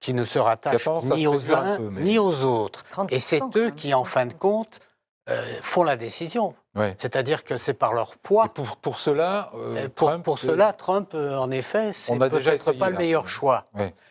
[0.00, 2.84] qui ne se rattachent ni aux uns ni aux autres.
[3.10, 4.80] Et c'est eux qui, en fin de compte,
[5.28, 6.54] euh, font la décision.
[6.96, 8.48] C'est-à-dire que c'est par leur poids.
[8.48, 12.90] pour, pour cela, euh, pour, Trump, pour cela, Trump, euh, en effet, c'est peut-être pas
[12.90, 13.66] le meilleur choix.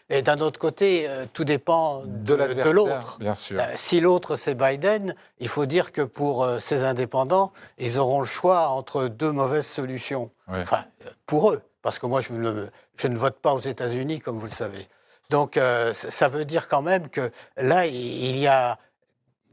[0.10, 3.18] Et d'un autre côté, tout dépend de, de l'autre.
[3.20, 3.62] Bien sûr.
[3.76, 8.70] si l'autre c'est Biden, il faut dire que pour ces indépendants, ils auront le choix
[8.70, 10.32] entre deux mauvaises solutions.
[10.48, 10.86] Enfin,
[11.26, 14.46] pour eux, parce que moi je ne, je ne vote pas aux États-Unis, comme vous
[14.46, 14.88] le savez.
[15.30, 15.60] Donc
[15.94, 18.78] ça veut dire quand même que là, il y a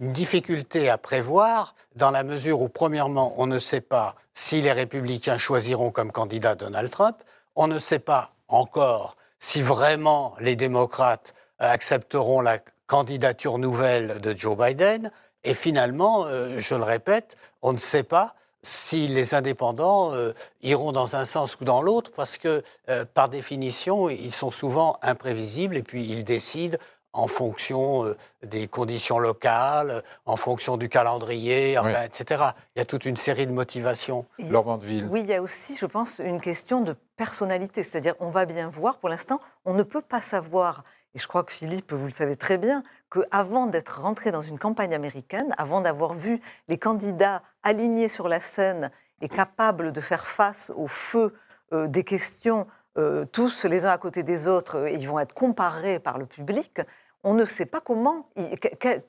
[0.01, 4.73] une difficulté à prévoir dans la mesure où, premièrement, on ne sait pas si les
[4.73, 7.17] républicains choisiront comme candidat Donald Trump,
[7.57, 14.57] on ne sait pas encore si vraiment les démocrates accepteront la candidature nouvelle de Joe
[14.57, 15.11] Biden,
[15.45, 20.93] et finalement, euh, je le répète, on ne sait pas si les indépendants euh, iront
[20.93, 25.77] dans un sens ou dans l'autre, parce que euh, par définition, ils sont souvent imprévisibles
[25.77, 26.79] et puis ils décident
[27.15, 32.45] en fonction euh, des conditions locales, en fonction du calendrier, etc.
[32.75, 34.27] Il y a toute une série de motivations.
[34.39, 35.09] Ville.
[35.11, 37.83] Oui, il y a aussi, je pense, une question de personnalité.
[37.83, 41.45] C'est-à-dire, on va bien voir, pour l'instant, on ne peut pas savoir, et je crois
[41.45, 45.81] que Philippe, vous le savez très bien, qu'avant d'être rentré dans une campagne américaine, avant
[45.81, 51.33] d'avoir vu les candidats alignés sur la scène et capables de faire face au feu
[51.73, 52.67] euh, des questions,
[52.99, 56.27] euh, tous les uns à côté des autres, et ils vont être comparés par le
[56.27, 56.81] public,
[57.25, 58.29] on ne sait pas comment,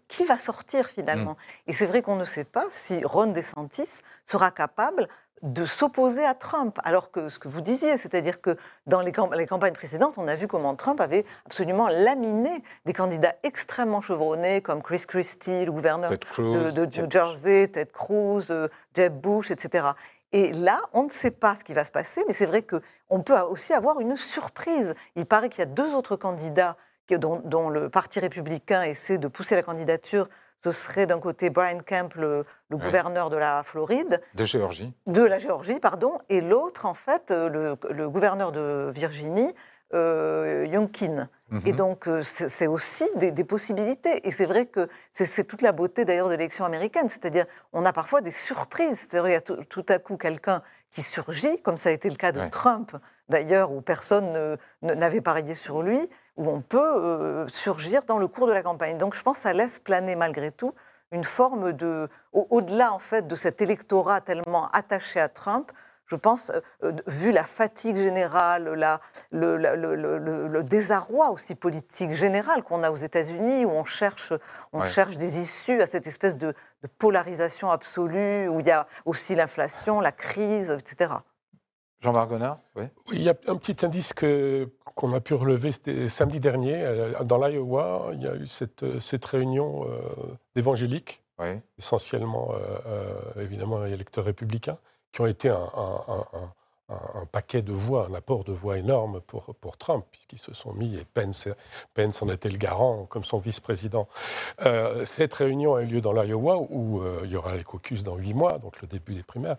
[0.08, 1.34] qui va sortir finalement.
[1.34, 1.69] Mm.
[1.69, 5.08] Et c'est vrai qu'on ne sait pas si Ron DeSantis sera capable
[5.41, 9.73] de s'opposer à Trump, alors que ce que vous disiez, c'est-à-dire que dans les, campagnes
[9.73, 15.04] précédentes, on a vu comment Trump avait absolument laminé des candidats extrêmement chevronnés comme Chris
[15.08, 19.89] Christie, le gouverneur de, New Jersey, Ted Cruz, euh, Jeb Bush, etc.
[20.32, 23.21] Et là, on ne sait pas ce qui va se passer, mais c'est vrai qu'on
[23.21, 24.95] peut aussi avoir une surprise.
[25.15, 26.75] Il paraît qu'il y a deux autres candidats
[27.13, 30.27] dont, le Parti républicain essaie de pousser la candidature,
[30.63, 34.21] ce serait d'un côté Brian Kemp, le, gouverneur de la Floride.
[34.33, 34.93] De Géorgie.
[35.05, 36.17] De la Géorgie, pardon.
[36.29, 37.75] Et l'autre, en fait, le,
[38.09, 39.53] gouverneur de Virginie,
[39.93, 41.29] Youngkin.
[41.63, 41.77] Et mhm.
[41.77, 44.27] donc, c'est aussi des, possibilités.
[44.27, 47.07] Et c'est vrai que c'est toute la beauté d'ailleurs de l'élection américaine.
[47.07, 48.99] C'est-à-dire, on a parfois des surprises.
[48.99, 52.15] C'est-à-dire, il y a tout, à coup quelqu'un qui surgit, comme ça a été le
[52.15, 52.95] cas de Trump,
[53.29, 58.53] d'ailleurs, où personne n'avait parié sur lui, où on peut surgir dans le cours de
[58.53, 58.97] la campagne.
[58.97, 60.73] Donc, je pense que ça laisse planer malgré tout
[61.11, 65.71] une forme de, au-delà en fait de cet électorat tellement attaché à Trump,
[66.07, 68.99] je pense, euh, euh, vu la fatigue générale, la,
[69.31, 74.33] le, désarroi aussi politique général qu'on a aux États-Unis, où on cherche,
[74.73, 76.53] on cherche des issues à cette espèce de,
[76.99, 81.13] polarisation absolue, où il y a aussi l'inflation, la crise, etc.
[81.99, 82.83] Jean-Marc Gonard oui.
[83.11, 85.71] Il y a un petit indice qu'on a pu relever
[86.07, 86.83] samedi dernier.
[86.83, 89.87] Euh, dans l'Iowa, il y a eu cette, cette réunion
[90.55, 91.23] d'évangéliques,
[91.79, 92.53] essentiellement,
[93.37, 94.77] évidemment, électeurs républicains,
[95.15, 95.65] qui ont été un,
[97.32, 100.93] paquet de voix, un apport de voix énorme pour, pour Trump, puisqu'ils se sont mis,
[100.95, 101.47] et Pence,
[101.93, 104.10] Pence en était le garant comme son vice-président.
[104.65, 108.04] Euh, cette réunion a eu lieu dans l'Iowa, où euh, il y aura les caucus
[108.04, 109.56] dans huit mois, donc le début des primaires.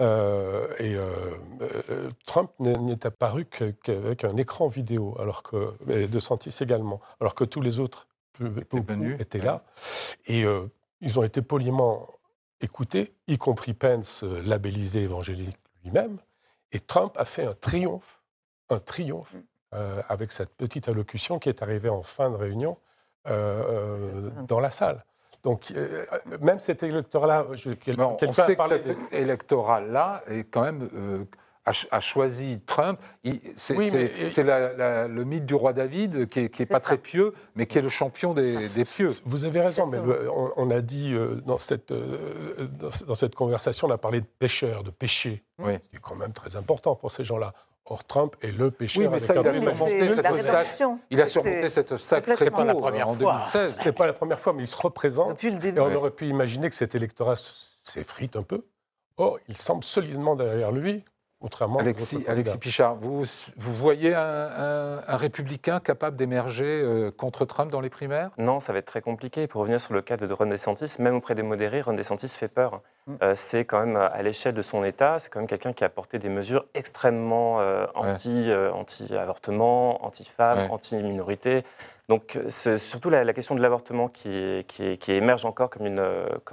[0.00, 0.96] Euh, et
[2.24, 7.44] Trump n'est apparu qu'avec un écran vidéo, alors que, et de Santis également, alors que
[7.44, 8.06] tous les autres
[9.20, 9.62] étaient là.
[10.26, 10.44] Et
[11.02, 12.15] ils ont été poliment
[12.60, 16.18] écouté, y compris Pence, euh, labellisé évangélique lui-même.
[16.72, 18.22] Et Trump a fait un triomphe,
[18.70, 19.42] un triomphe, mm.
[19.74, 22.78] euh, avec cette petite allocution qui est arrivée en fin de réunion
[23.28, 25.04] euh, dans la salle.
[25.42, 25.72] Donc,
[26.40, 27.46] même cet électorat-là,
[27.80, 30.88] quelqu'un sait que cet électorat-là est quand même
[31.66, 33.00] a, choisi Trump.
[33.56, 37.88] C'est le mythe du roi David qui n'est pas très pieux, mais qui est le
[37.88, 38.42] champion des,
[38.84, 39.08] pieux.
[39.24, 39.98] Vous avez raison, mais
[40.56, 42.68] on, a dit euh, dans, cette, euh,
[43.06, 46.56] dans, cette conversation, on a parlé de pêcheurs, de péché, qui est quand même très
[46.56, 47.52] important pour ces gens-là.
[47.88, 49.04] Or, Trump est le pécheur.
[49.04, 52.64] Oui, mais ça, il a, surmonté cet obstacle, il a surmonté cet obstacle très pas
[52.64, 53.78] la première en 2016.
[53.78, 55.30] Ce n'est pas la première fois, mais il se représente.
[55.30, 55.78] Depuis le début.
[55.78, 57.36] Et on aurait pu imaginer que cet électorat
[57.84, 58.64] s'effrite un peu.
[59.18, 61.04] Or, il semble solidement derrière lui,
[61.78, 63.24] Alexis, Alexis Pichard, vous,
[63.56, 68.30] vous voyez un, républicain capable d'émerger euh, contre Trump dans les primaires?
[68.38, 69.46] Non, ça va être très compliqué.
[69.46, 72.48] Pour revenir sur le cas de Ron DeSantis, même auprès des modérés, Ron DeSantis fait
[72.48, 72.80] peur.
[73.06, 73.14] Mm.
[73.22, 75.88] Euh, c'est quand même, à l'échelle de son État, c'est quand même quelqu'un qui a
[75.88, 81.64] porté des mesures extrêmement euh, anti, anti-avortement, anti-femmes, anti-minorité.
[82.08, 86.02] Donc, c'est surtout la, question de l'avortement qui, qui, qui, émerge encore comme une,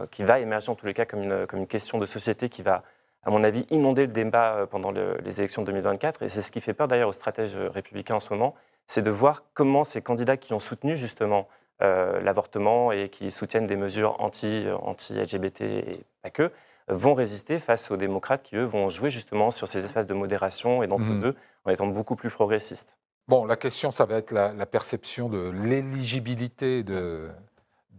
[0.10, 2.64] qui va émerger en tous les cas comme une, comme une question de société qui
[2.64, 2.84] va
[3.26, 6.24] à mon avis, inonder le débat euh, pendant les élections de 2024.
[6.24, 8.56] Et c'est ce qui fait peur d'ailleurs aux stratèges républicains en ce moment,
[8.88, 11.48] c'est de voir comment ces candidats qui ont soutenu justement
[11.82, 16.52] euh, l'avortement et qui soutiennent des mesures anti-LGBT et pas que,
[16.88, 20.84] vont résister face aux démocrates qui, eux, vont jouer justement sur ces espaces de modération
[20.84, 21.36] et d'entre-deux mmh.
[21.66, 22.90] en étant beaucoup plus progressistes.
[23.30, 27.30] Bon, la question, ça va être la, perception de l'éligibilité de,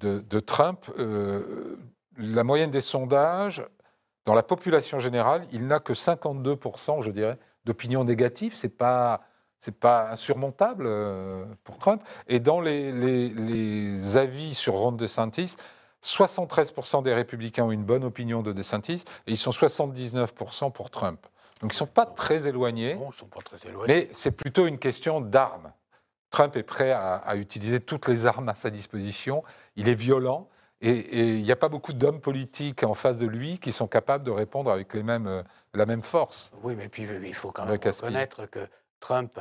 [0.00, 0.84] de, Trump.
[0.98, 1.78] Euh,
[2.18, 3.64] la moyenne des sondages
[4.24, 8.56] dans la population générale, il n'a que 52%, je dirais, d'opinion négative.
[8.56, 9.22] Ce n'est pas,
[9.80, 12.02] pas insurmontable euh, pour Trump.
[12.26, 15.56] Et dans les, avis sur Ron DeSantis,
[16.02, 21.20] 73% des républicains ont une bonne opinion de DeSantis et ils sont 79% pour Trump.
[21.60, 22.98] Donc ils ne sont pas très éloignés.
[23.12, 23.86] sont pas très éloignés.
[23.88, 25.72] Mais c'est plutôt une question d'armes.
[26.30, 29.44] Trump est prêt à, utiliser toutes les armes à sa disposition.
[29.76, 30.48] Il est violent.
[30.86, 34.22] Et il n'y a pas beaucoup d'hommes politiques en face de lui qui sont capables
[34.22, 35.42] de répondre avec les mêmes, euh,
[35.72, 36.52] la même force.
[36.62, 38.60] Oui, mais puis il faut quand même reconnaître que
[39.00, 39.38] Trump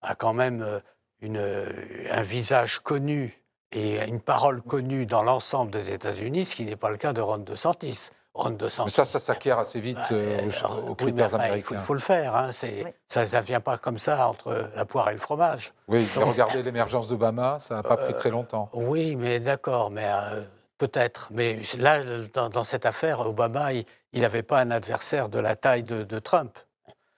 [0.00, 0.80] a, quand même euh,
[1.20, 1.66] une, euh,
[2.10, 6.88] un visage connu et une parole connue dans l'ensemble des États-Unis, ce qui n'est pas
[6.88, 8.08] le cas de Ron DeSantis.
[8.32, 8.86] Ron DeSantis.
[8.86, 11.76] Mais ça, ça s'acquiert assez vite bah, aux, critères américains.
[11.78, 12.34] Il faut, le faire.
[12.36, 15.74] Hein, Ça ne vient pas comme ça entre la poire et le fromage.
[15.88, 18.70] Oui, regardez l'émergence d'Obama, ça n'a pas pris très longtemps.
[18.72, 20.08] Oui, mais d'accord, mais
[20.78, 22.00] Peut-être, mais là,
[22.34, 23.86] dans, cette affaire, Obama, il
[24.20, 26.58] n'avait pas un adversaire de la taille de, Trump.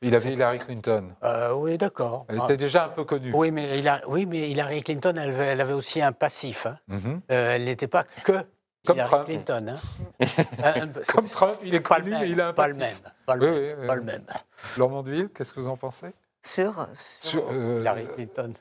[0.01, 1.13] Il avait Hillary Clinton.
[1.25, 2.25] Euh, oui, d'accord.
[2.29, 3.33] Elle était déjà un peu connue.
[3.35, 6.67] Oui, mais, oui, mais Hillary Clinton, elle, avait aussi un passif.
[6.67, 6.79] Hein.
[6.87, 7.21] Mhm.
[7.33, 8.45] Euh, elle n'était pas que
[8.87, 9.25] Comme Hillary Trump.
[9.27, 9.77] Clinton.
[10.21, 10.89] Hein.
[11.09, 12.81] Comme Trump, il est connu, mais il a un pas passif.
[12.81, 13.87] Le même, pas le même.
[13.89, 14.25] Pas le même.
[14.77, 16.13] Laurent Mondeville, qu'est-ce que vous en pensez?
[16.43, 16.87] Sur,
[17.19, 18.55] sur, euh, Hillary Clinton.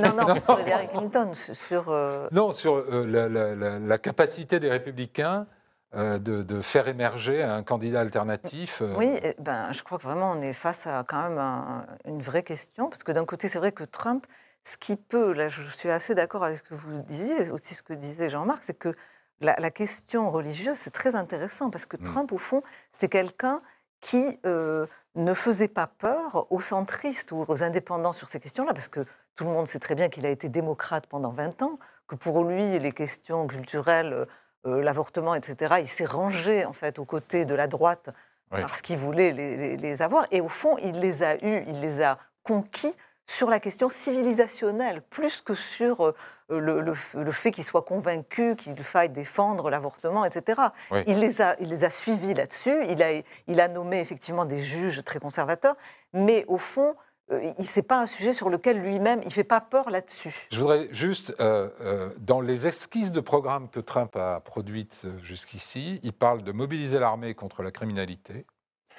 [0.00, 1.88] Non, non, sur Hillary Clinton, sur...
[1.88, 5.46] Euh, non, sur euh, la, capacité des républicains
[5.94, 8.82] euh, de, faire émerger un candidat alternatif.
[8.96, 12.88] Oui, ben, je crois que vraiment on est face à quand même une vraie question,
[12.88, 14.26] parce que d'un côté c'est vrai que Trump,
[14.64, 17.82] ce qui peut, là je suis assez d'accord avec ce que vous disiez, aussi ce
[17.82, 18.94] que disait Jean-Marc, c'est que
[19.40, 22.04] la, question religieuse c'est très intéressant, parce que mm.
[22.04, 22.62] Trump au fond
[22.98, 23.60] c'est quelqu'un
[24.00, 29.04] qui ne faisait pas peur aux centristes ou aux indépendants sur ces questions-là, parce que
[29.36, 32.44] tout le monde sait très bien qu'il a été démocrate pendant 20 ans, que pour
[32.44, 34.26] lui, les questions culturelles,
[34.66, 38.10] euh, l'avortement, etc., il s'est rangé en fait aux côtés de la droite
[38.50, 40.26] parce qu'il voulait les, avoir.
[40.30, 42.94] Et au fond, il les a eus, il les a conquis
[43.26, 46.14] sur la question civilisationnelle, plus que sur euh,
[46.50, 50.60] le, fait qu'il soit convaincu qu'il faille défendre l'avortement, etc.
[51.06, 54.60] Il, les a, il les a suivis là-dessus, il a, il a nommé effectivement des
[54.60, 55.76] juges très conservateurs,
[56.12, 56.94] mais au fond,
[57.30, 60.46] euh, ce n'est pas un sujet sur lequel lui-même, il ne fait pas peur là-dessus.
[60.50, 66.00] Je voudrais juste, euh, euh, dans les esquisses de programme que Trump a produites jusqu'ici,
[66.02, 68.46] il parle de mobiliser l'armée contre la criminalité,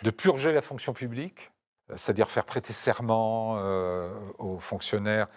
[0.02, 1.52] de purger la fonction publique,
[1.90, 3.60] c'est-à-dire faire prêter serment
[4.40, 5.28] aux fonctionnaires,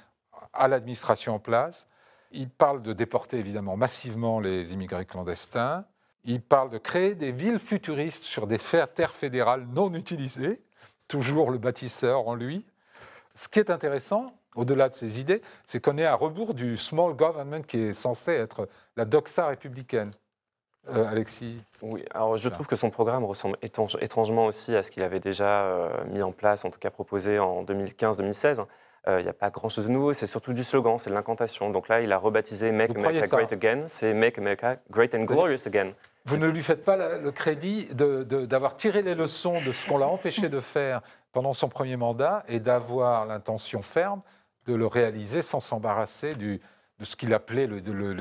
[0.54, 1.86] à l'administration en place.
[2.32, 5.84] Il parle de déporter évidemment massivement les immigrés clandestins.
[6.24, 10.62] Il parle de créer des villes futuristes sur des terres fédérales non utilisées,
[11.06, 12.64] toujours le bâtisseur en lui
[13.38, 17.14] ce qui est intéressant, au-delà de ces idées, c'est qu'on est à rebours du small
[17.14, 20.10] government qui est censé être la doxa républicaine.
[20.88, 25.04] Euh, Alexis Oui, alors je trouve que son programme ressemble étrangement aussi à ce qu'il
[25.04, 28.64] avait déjà euh, mis en place, en tout cas proposé en 2015-2016.
[29.06, 31.70] Euh, il n'y a pas grand-chose de nouveau, c'est surtout du slogan, c'est de l'incantation.
[31.70, 35.66] Donc là, il a rebaptisé Make America Great Again, c'est Make America Great and Glorious
[35.66, 35.92] Again.
[36.24, 40.08] Vous ne lui faites pas le crédit d'avoir tiré les leçons de ce qu'on l'a
[40.08, 41.00] empêché de faire
[41.32, 44.20] pendant son premier mandat et d'avoir l'intention ferme
[44.66, 46.34] de le réaliser sans s'embarrasser
[46.98, 47.80] de ce qu'il appelait le,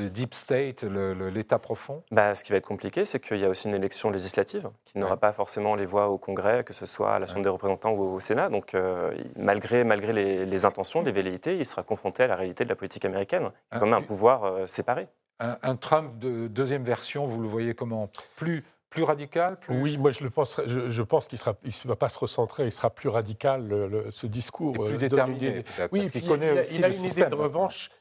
[0.09, 2.03] deep state, l'état profond?
[2.11, 4.97] Bah, Ce qui va être compliqué, c'est qu'il y a aussi une élection législative qui
[4.97, 7.91] n'aura pas forcément les voix au Congrès, que ce soit à la Chambre des représentants
[7.91, 8.49] ou au Sénat.
[8.49, 12.69] Donc, euh, malgré, malgré les, intentions, les velléités, il sera confronté à la réalité de
[12.69, 15.07] la politique américaine, qui est un pouvoir euh, séparé.
[15.39, 18.09] Un, un, Trump de deuxième version, vous le voyez comment?
[18.35, 22.17] Plus plus radical Oui, moi je, le pense, je, pense qu'il ne va pas se
[22.17, 24.73] recentrer, il sera plus radical, ce discours.
[24.73, 25.65] plus euh, déterminé.
[25.91, 27.91] Oui, il, connaît il, a, une idée de revanche.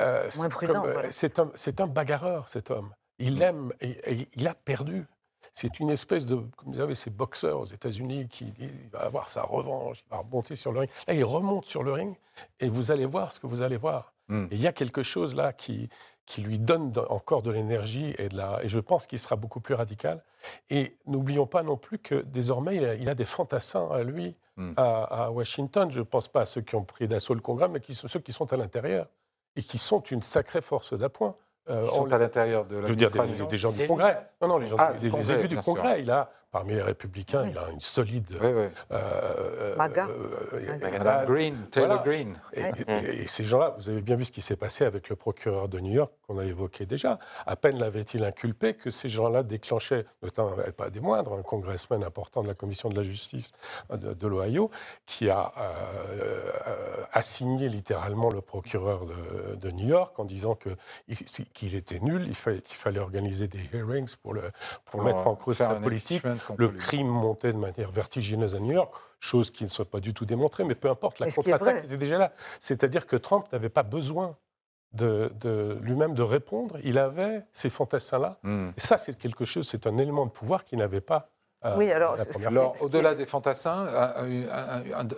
[0.00, 0.84] Euh, Moins prudent.
[0.84, 2.92] Euh, c'est un, un, bagarreur, cet homme.
[3.18, 3.42] Il mm.
[3.42, 5.06] aime, et, il a perdu.
[5.52, 8.52] C'est une espèce de, comme vous savez, ces boxeurs aux États-Unis qui
[8.92, 10.90] va avoir sa revanche, il va remonter sur le ring.
[11.08, 12.16] Là, il remonte sur le ring
[12.60, 14.14] et vous allez voir ce que vous allez voir.
[14.28, 14.46] Mm.
[14.52, 15.88] il y a quelque chose là qui,
[16.30, 19.58] qui lui donne encore de l'énergie et, de la, et je pense qu'il sera beaucoup
[19.58, 20.22] plus radical.
[20.70, 24.74] Et n'oublions pas non plus que désormais, il a, des fantassins à lui hmm.
[24.76, 25.90] à, Washington.
[25.90, 28.06] Je ne pense pas à ceux qui ont pris d'assaut le Congrès, mais qui sont
[28.06, 29.08] ceux qui sont à l'intérieur
[29.60, 31.36] et qui sont une sacrée force d'appoint.
[31.68, 34.30] Euh, Ils sont à l'intérieur de la Je veux dire, des, gens du Congrès.
[34.40, 36.00] Non, non, les, gens, ah, élus du Congrès.
[36.00, 38.26] Il a parmi les républicains, il a une solide.
[38.40, 40.08] Euh, euh, Maga.
[40.08, 42.40] Euh, Green, Taylor Green.
[42.52, 45.78] Et, ces gens-là, vous avez bien vu ce qui s'est passé avec le procureur de
[45.78, 47.18] New York qu'on a évoqué déjà.
[47.46, 52.42] À peine l'avait-il inculpé que ces gens-là déclenchaient, notamment pas des moindres, un congressman important
[52.42, 53.52] de la commission de la justice
[53.90, 54.70] de, l'Ohio,
[55.06, 55.52] qui a
[57.12, 59.06] assigné littéralement le procureur
[59.56, 60.58] de, New York en disant
[61.54, 64.50] qu'il était nul, il fallait, fallait organiser des hearings pour, le,
[64.86, 66.24] pour mettre en cause sa politique
[66.56, 70.14] le crime montait de manière vertigineuse à New York, chose qui ne soit pas du
[70.14, 72.32] tout démontrée, mais peu importe, la contre-attaque était déjà là.
[72.58, 74.36] C'est-à-dire que Trump n'avait pas besoin
[74.92, 78.38] de, lui-même de répondre, il avait ces fantassins-là.
[78.42, 78.70] Hmm.
[78.76, 81.28] Et ça, c'est quelque chose, c'est un élément de pouvoir qu'il n'avait pas.
[81.62, 83.86] Euh, oui, alors, alors au-delà des fantassins,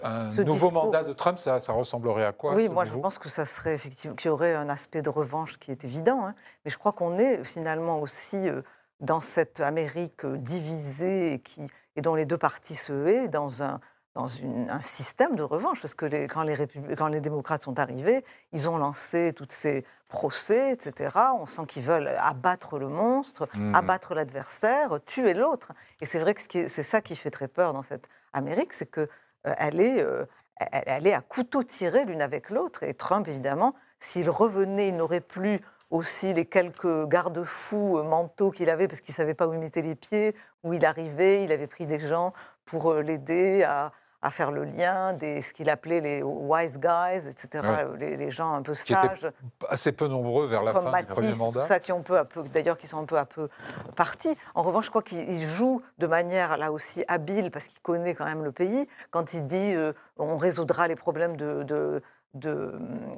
[0.03, 3.45] un, nouveau mandat de Trump, ça, ressemblerait à quoi Oui, moi je pense que ça
[3.45, 6.35] serait effectivement qu'il y aurait un aspect de revanche qui est évident, hein.
[6.65, 8.63] mais je crois qu'on est finalement aussi euh,
[9.03, 13.81] dans cette Amérique divisée et, qui, et dont les deux parties se haient, dans un,
[14.15, 14.27] dans
[14.69, 16.57] un système de revanche, parce que les, quand, les
[16.97, 21.17] quand, les démocrates sont arrivés, ils ont lancé tous ces procès, etc.
[21.39, 23.75] On sent qu'ils veulent abattre le monstre, mmh.
[23.75, 25.73] abattre l'adversaire, tuer l'autre.
[26.01, 29.09] Et c'est vrai que c'est ça qui fait très peur dans cette Amérique, c'est qu'elle
[29.47, 30.27] euh, elle est, euh,
[30.71, 32.83] elle, est à couteau tiré l'une avec l'autre.
[32.83, 35.61] Et Trump, évidemment, s'il revenait, il n'aurait plus
[35.93, 39.61] aussi les quelques garde-fous euh, mentaux qu'il avait parce qu'il ne savait pas où il
[39.61, 42.33] mettait les pieds, où il arrivait, il avait pris des gens
[42.65, 43.93] pour euh, l'aider à,
[44.31, 48.73] faire le lien, des, ce qu'il appelait les wise guys, etc., les, gens un peu
[48.73, 49.29] sages.
[49.69, 51.67] assez peu nombreux vers la fin du premier mandat.
[51.67, 53.49] Ça, qui ont peu à peu, d'ailleurs, qui sont un peu à peu
[53.97, 54.37] partis.
[54.55, 58.25] En revanche, je crois qu'il joue de manière là aussi habile, parce qu'il connaît quand
[58.25, 62.01] même le pays, quand il dit euh, on résoudra les problèmes de, de,
[62.35, 62.73] de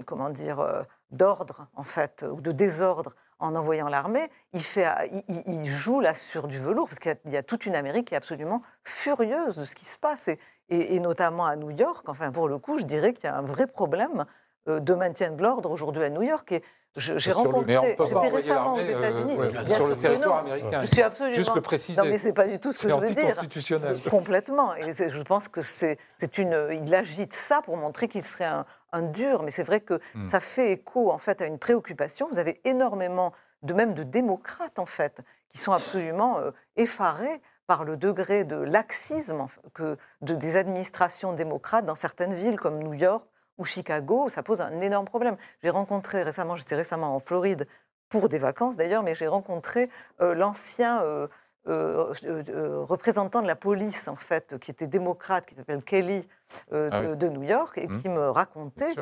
[0.06, 4.86] comment dire d'ordre, en fait, ou de désordre en envoyant l'armée, il, fait,
[5.28, 8.16] il, joue là sur du velours, parce qu'il y, a toute une Amérique qui est
[8.16, 10.30] absolument furieuse de ce qui se passe,
[10.68, 12.08] et, notamment à New York.
[12.08, 14.24] Enfin, pour le coup, je dirais qu'il y a un vrai problème
[14.66, 16.52] de maintien de l'ordre aujourd'hui à New York.
[16.52, 16.62] Et
[16.97, 19.38] j'ai rencontré, j'étais récemment aux États-Unis.
[19.68, 20.82] sur le territoire américain.
[20.82, 21.36] Je suis absolument.
[21.36, 22.01] Juste le préciser.
[22.01, 24.01] Non, mais c'est pas du tout ce que je veux dire.
[24.11, 24.74] Complètement.
[24.76, 25.99] Et je pense que c'est
[26.38, 26.68] une.
[26.84, 29.42] Il agite ça pour montrer qu'il serait un, un, dur.
[29.42, 30.28] Mais c'est vrai que hmm.
[30.28, 32.28] ça fait écho en fait à une préoccupation.
[32.30, 33.32] Vous avez énormément
[33.62, 35.20] de même de démocrates en fait
[35.51, 41.86] qui sont absolument euh, effarés par le degré de laxisme que de, des administrations démocrates
[41.86, 43.26] dans certaines villes comme New York
[43.59, 45.36] ou Chicago, ça pose un énorme problème.
[45.62, 47.66] J'ai rencontré récemment, j'étais récemment en Floride
[48.09, 49.90] pour des vacances d'ailleurs, mais j'ai rencontré
[50.20, 51.28] euh, l'ancien euh,
[51.66, 56.26] euh, représentant de la police, en fait, qui était démocrate, qui s'appelle Kelly,
[56.70, 58.00] ah de, New York, et mmh.
[58.00, 58.94] qui me racontait,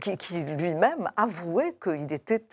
[0.00, 2.48] qui, qui lui-même avouait qu'il était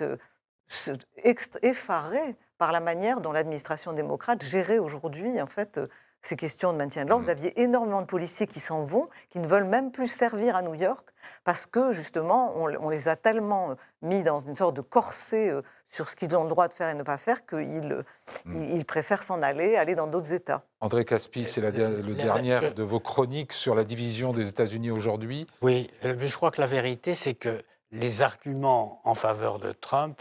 [1.63, 5.79] effaré par la manière dont l'administration démocrate gérait aujourd'hui, en fait,
[6.23, 7.23] ces questions de maintien de l'ordre.
[7.23, 7.37] Vous mm.
[7.37, 10.73] aviez énormément de policiers qui s'en vont, qui ne veulent même plus servir à New
[10.73, 11.07] York,
[11.43, 15.61] parce que justement, on, les a tellement euh, mis dans une sorte de corset euh,
[15.89, 18.03] sur ce qu'ils ont le droit de faire et ne pas faire qu'ils euh,
[18.45, 18.83] mm.
[18.85, 20.63] préfèrent s'en aller, aller dans d'autres États.
[20.79, 25.45] André Caspi, c'est la, le dernier de vos chroniques sur la division des États-Unis aujourd'hui.
[25.61, 27.61] Oui, je crois que la vérité, c'est que
[27.91, 30.19] les arguments en faveur de Trump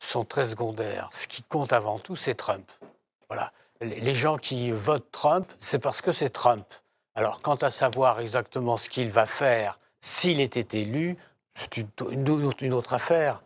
[0.00, 1.08] sont très secondaires.
[1.12, 2.68] Ce qui compte avant tout, c'est Trump.
[3.28, 6.66] Voilà les gens qui votent Trump, c'est parce que c'est Trump.
[7.14, 11.16] Alors, quant à savoir exactement ce qu'il va faire s'il était élu,
[11.54, 13.42] c'est une, autre affaire.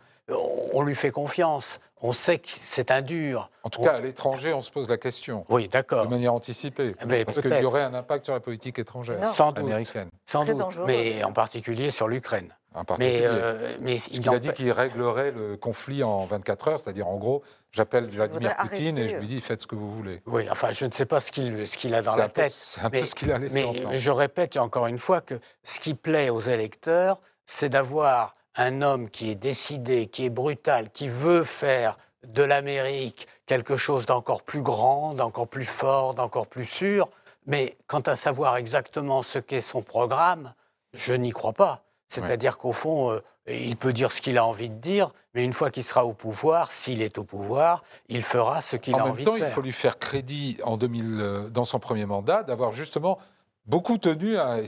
[0.72, 1.80] On lui fait confiance.
[2.01, 3.51] On sait que c'est un dur.
[3.62, 5.45] En tout cas, à l'étranger, on se pose la question.
[5.49, 6.05] Oui, d'accord.
[6.05, 6.95] De manière anticipée.
[7.07, 10.09] Mais parce qu'il y aurait un impact sur la politique étrangère Sans américaine.
[10.24, 10.62] Sans doute.
[10.87, 12.55] Mais en particulier sur l'Ukraine.
[12.99, 17.17] Mais, euh, mais il, a dit qu'il réglerait le conflit en 24 heures, c'est-à-dire en
[17.17, 17.43] gros,
[17.73, 20.21] j'appelle Vladimir Poutine et je lui dis faites ce que vous voulez.
[20.27, 22.53] Oui, enfin, je ne sais pas ce qu'il ce qu'il a dans la tête.
[22.53, 25.81] C'est un peu ce qu'il a laissé Mais je répète encore une fois que ce
[25.81, 31.09] qui plaît aux électeurs, c'est d'avoir un homme qui est décidé, qui est brutal, qui
[31.09, 31.97] veut faire
[32.27, 37.09] de l'Amérique quelque chose d'encore plus grand, d'encore plus fort, d'encore plus sûr.
[37.47, 40.53] Mais quant à savoir exactement ce qu'est son programme,
[40.93, 41.86] je n'y crois pas.
[42.09, 45.53] C'est-à-dire qu'au fond, euh, il peut dire ce qu'il a envie de dire, mais une
[45.53, 49.25] fois qu'il sera au pouvoir, s'il est au pouvoir, il fera ce qu'il a envie
[49.25, 49.29] de faire.
[49.29, 52.43] En même temps, il faut lui faire crédit en 2000, euh, dans son premier mandat
[52.43, 53.19] d'avoir justement
[53.67, 54.61] beaucoup tenu à,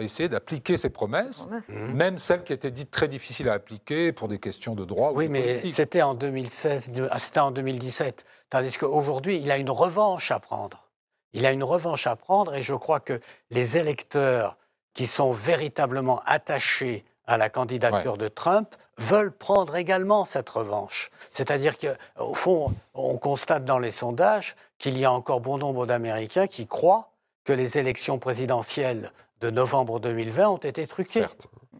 [0.00, 1.92] essayer d'appliquer ses promesses, mmh.
[1.92, 5.12] même celles qui étaient dites très difficiles à appliquer pour des questions de droit.
[5.14, 8.24] Oui, mais c'était en 2016, ah, c'était en 2017.
[8.48, 10.88] Tandis qu'aujourd'hui, il a une revanche à prendre.
[11.32, 14.56] Il a une revanche à prendre et je crois que les électeurs
[15.00, 21.10] qui sont véritablement attachés à la candidature de Trump veulent prendre également cette revanche.
[21.32, 26.46] C'est-à-dire qu'au fond, on constate dans les sondages qu'il y a encore bon nombre d'Américains
[26.46, 27.12] qui croient
[27.44, 31.24] que les élections présidentielles de novembre 2020 ont été truquées,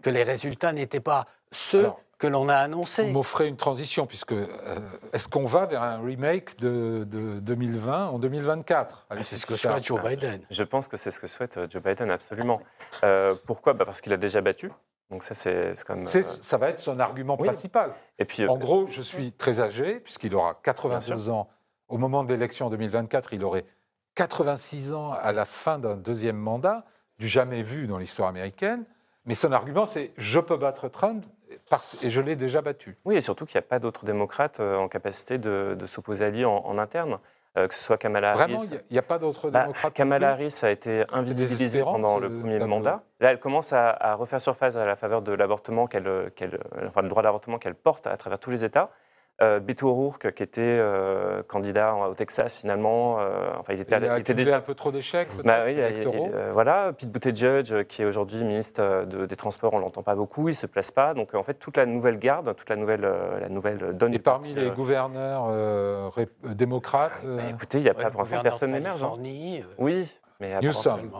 [0.01, 1.91] que les résultats n'étaient pas ceux
[2.21, 3.07] que l'on a annoncé.
[3.07, 4.47] Vous m'offrez une transition, puisque euh,
[5.15, 9.85] est-ce qu'on va vers un remake de, 2020 en 2024 ah, C'est ce que souhaite
[9.85, 10.43] Joe Biden.
[10.51, 12.61] Je pense que c'est ce que souhaite euh, Joe Biden, absolument.
[13.05, 13.73] Euh, pourquoi?
[13.73, 14.71] Bah Parce qu'il a déjà battu.
[15.11, 16.05] Donc ça, c'est comme...
[16.05, 17.93] Ça va être son argument principal.
[18.19, 21.49] Et puis, en gros, je suis très âgé, puisqu'il aura 82 ans.
[21.89, 23.65] Au moment de l'élection en 2024, il aurait
[24.15, 26.85] 86 ans à la fin d'un deuxième mandat,
[27.19, 28.85] du jamais vu dans l'histoire américaine.
[29.25, 31.25] Mais son argument, c'est je peux battre Trump
[32.03, 32.97] et je l'ai déjà battu.
[33.05, 36.31] Oui, et surtout qu'il n'y a pas d'autres démocrates euh, en capacité de, s'opposer à
[36.31, 37.19] lui en, interne.
[37.57, 38.55] Euh, que ce soit Kamala Harris.
[38.55, 42.29] Vraiment, il n'y a, pas d'autres bah, démocrates Kamala Harris a été invisibilisée pendant le
[42.29, 43.03] premier mandat.
[43.19, 46.09] Là, elle commence à, refaire surface à la faveur de l'avortement, qu'elle,
[46.87, 48.91] enfin, le droit d'avortement qu'elle porte à travers tous les États.
[49.43, 54.05] Euh, Beto O'Rourke, qui était euh, candidat au Texas finalement, euh, enfin il était, il,
[54.05, 55.29] a il était déjà un peu trop d'échecs.
[55.45, 55.77] Bah, oui,
[56.53, 60.67] voilà, Pete Buttigieg, qui est aujourd'hui ministre des Transports, on l'entend pas beaucoup, il se
[60.67, 61.15] place pas.
[61.15, 63.11] Donc en fait toute la nouvelle garde, toute la nouvelle,
[63.41, 64.13] la nouvelle donne.
[64.13, 65.51] Et parmi les gouverneurs
[66.45, 67.25] démocrates.
[67.25, 69.03] Bah, écoutez, il n'y a pas pour l'instant personne n'émerge.
[69.03, 69.17] Hein.
[69.79, 70.07] Oui,
[70.41, 71.11] mais Newsom.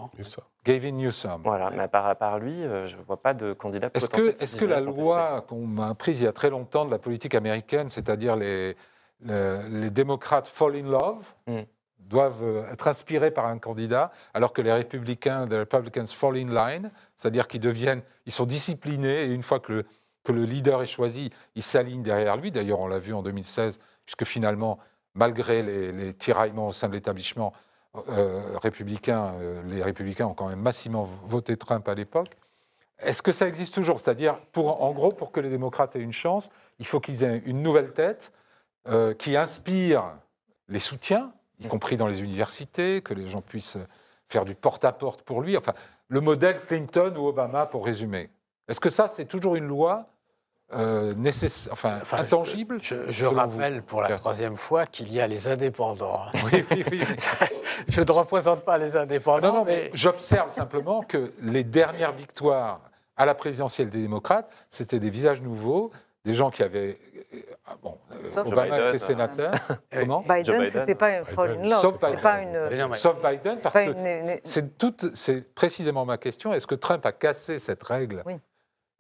[0.65, 1.43] Gavin Newsom.
[1.45, 4.59] Voilà, mais à part, lui, euh, je ne vois pas de candidat Est-ce que, est
[4.59, 7.91] que la loi qu'on a prise il y a très longtemps de la politique américaine,
[7.91, 8.77] c'est-à-dire les,
[9.23, 11.61] les, démocrates fall in love, hmm.
[11.99, 16.53] doivent euh, être inspirés par un candidat, alors que les républicains, les Republicans fall in
[16.53, 19.87] line, c'est-à-dire qu'ils deviennent, ils sont disciplinés, et une fois que le,
[20.25, 22.51] que le leader est choisi, ils s'alignent derrière lui.
[22.51, 24.79] D'ailleurs, on l'a vu en 2016, puisque finalement,
[25.15, 27.53] malgré les, les tiraillements au sein de l'établissement,
[27.97, 32.37] euh, républicains, euh, les républicains ont quand même massivement voté Trump à l'époque.
[33.01, 33.99] Est-ce que ça existe toujours?
[33.99, 37.43] C'est-à-dire, pour, en gros, pour que les démocrates aient une chance, il faut qu'ils aient
[37.47, 38.33] une nouvelle tête
[38.89, 40.05] euh, qui inspire
[40.69, 43.79] les soutiens, y compris dans les universités, que les gens puissent
[44.29, 45.57] faire du porte-à-porte pour lui.
[45.57, 45.75] Enfin,
[46.09, 48.31] le modèle Clinton ou Obama, pour résumer.
[48.69, 50.11] Est-ce que ça, c'est toujours une loi
[50.73, 51.15] euh,
[51.73, 56.27] enfin, intangible Je, je rappelle pour la troisième fois qu'il y a les indépendants.
[56.53, 57.03] Oui, oui, oui.
[57.89, 59.49] je ne représente pas les indépendants.
[59.49, 62.81] Non, non, mais, j'observe simplement que les dernières victoires
[63.17, 65.91] à la présidentielle des démocrates, c'était des visages nouveaux,
[66.25, 66.99] des gens qui avaient.
[67.35, 67.39] Euh,
[67.83, 69.53] bon, euh, Obama était sénateur.
[69.93, 71.81] Comment Biden, c'était pas une fall in love.
[71.81, 72.21] Sauf Biden.
[72.21, 72.95] Pas une...
[72.95, 76.53] Sauf Biden, parce que c'est, précisément ma question.
[76.53, 78.35] Est-ce que Trump a cassé cette règle oui.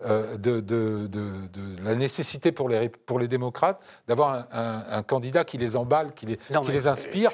[0.03, 3.78] Euh, de, de, de, la nécessité pour les, pour les démocrates
[4.09, 7.32] d'avoir un, candidat qui les emballe, qui les, qui les inspire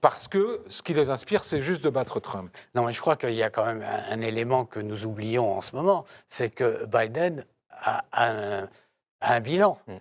[0.00, 2.50] parce que ce qui les inspire, c'est juste de battre Trump.
[2.74, 5.60] Non, mais je crois qu'il y a quand même un, élément que nous oublions en
[5.60, 8.68] ce moment, c'est que Biden a, un,
[9.20, 9.78] un, bilan.
[9.86, 9.92] Mm.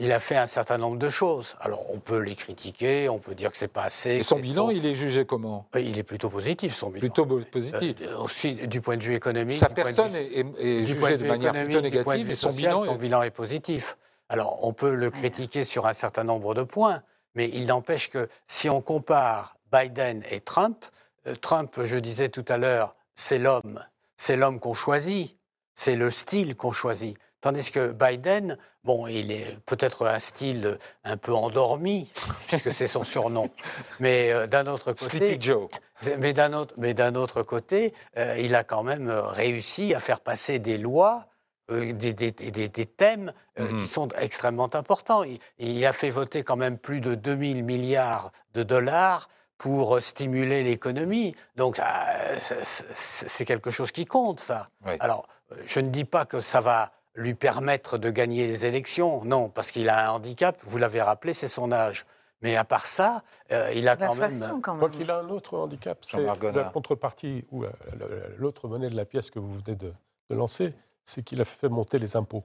[0.00, 1.56] Il a fait un certain nombre de choses.
[1.60, 4.16] Alors, on peut les critiquer, on peut dire que c'est pas assez.
[4.16, 5.66] Et son bilan, il est jugé comment?
[5.74, 7.00] Il est plutôt positif, son bilan.
[7.00, 7.96] Plutôt positif.
[8.02, 9.58] Euh, aussi, du point de vue économique.
[9.58, 13.96] Sa personne est, jugée de, manière plutôt négative, et son, bilan, son bilan est positif.
[14.28, 17.02] Alors, on peut le critiquer sur un certain nombre de points,
[17.34, 20.84] mais il n'empêche que si on compare Biden et Trump,
[21.26, 23.84] euh, Trump, je disais tout à l'heure, c'est l'homme.
[24.16, 25.36] C'est l'homme qu'on choisit.
[25.74, 27.16] C'est le style qu'on choisit.
[27.40, 32.10] Tandis que Biden, bon, il est peut-être un style un peu endormi,
[32.48, 33.48] puisque c'est son surnom.
[34.00, 35.18] Mais euh, d'un autre côté.
[35.18, 35.68] Sleepy Joe.
[36.18, 40.00] Mais d'un autre, mais d'un autre côté, euh, il a quand même euh, réussi à
[40.00, 41.26] faire passer des lois.
[41.70, 43.84] Des, des, des, thèmes qui mhm.
[43.84, 45.22] sont extrêmement importants.
[45.22, 49.28] Il, il, a fait voter quand même plus de 2000 milliards de dollars
[49.58, 51.36] pour stimuler l'économie.
[51.56, 51.78] Donc,
[52.94, 54.70] c'est quelque chose qui compte, ça.
[54.98, 55.28] Alors,
[55.66, 59.24] je ne dis pas que ça va lui permettre de gagner les élections.
[59.24, 62.06] Non, parce qu'il a un handicap, vous l'avez rappelé, c'est son âge.
[62.40, 64.60] Mais à part ça, euh, il a quand même...
[64.62, 64.90] quand même.
[64.90, 67.70] qu'il a un autre handicap, c'est la contrepartie ou euh,
[68.36, 69.92] l'autre monnaie de la pièce que vous venez de,
[70.30, 70.72] lancer,
[71.04, 72.44] c'est qu'il a fait monter les impôts.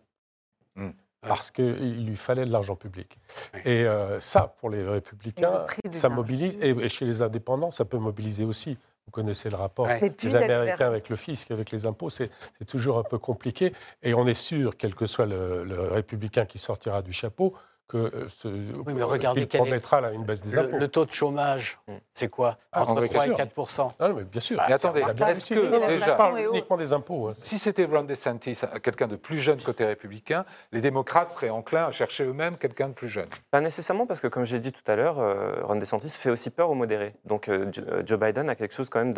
[0.75, 0.91] Hmm.
[1.21, 3.17] Parce qu'il lui fallait de l'argent public.
[3.63, 6.57] Et euh, ça, pour les républicains, ça mobilise.
[6.61, 8.77] et, chez les indépendants, ça peut mobiliser aussi.
[9.05, 12.29] Vous connaissez le rapport des Américains avec le fisc, avec les impôts, c'est
[12.67, 13.73] toujours un peu compliqué.
[14.01, 17.53] Et on est sûr, quel que soit le républicain qui sortira du chapeau,
[17.93, 20.77] que euh, ce, oui, mais regardez promettra là, une baisse des impôts.
[20.77, 21.93] Le, taux de chômage, mm.
[22.15, 24.59] c'est quoi ah, Entre 3 et 4 non, mais Bien sûr.
[24.67, 27.33] mais attendez, est-ce que déjà, parle uniquement des impôts hein.
[27.35, 31.91] Si c'était Ron DeSantis, quelqu'un de plus jeune côté républicain, les démocrates seraient enclins à
[31.91, 34.95] chercher eux-mêmes quelqu'un de plus jeune Pas nécessairement, parce que comme j'ai dit tout à
[34.95, 37.13] l'heure, euh, Ron DeSantis fait aussi peur aux modérés.
[37.25, 37.71] Donc euh,
[38.05, 39.13] Joe Biden a quelque chose quand même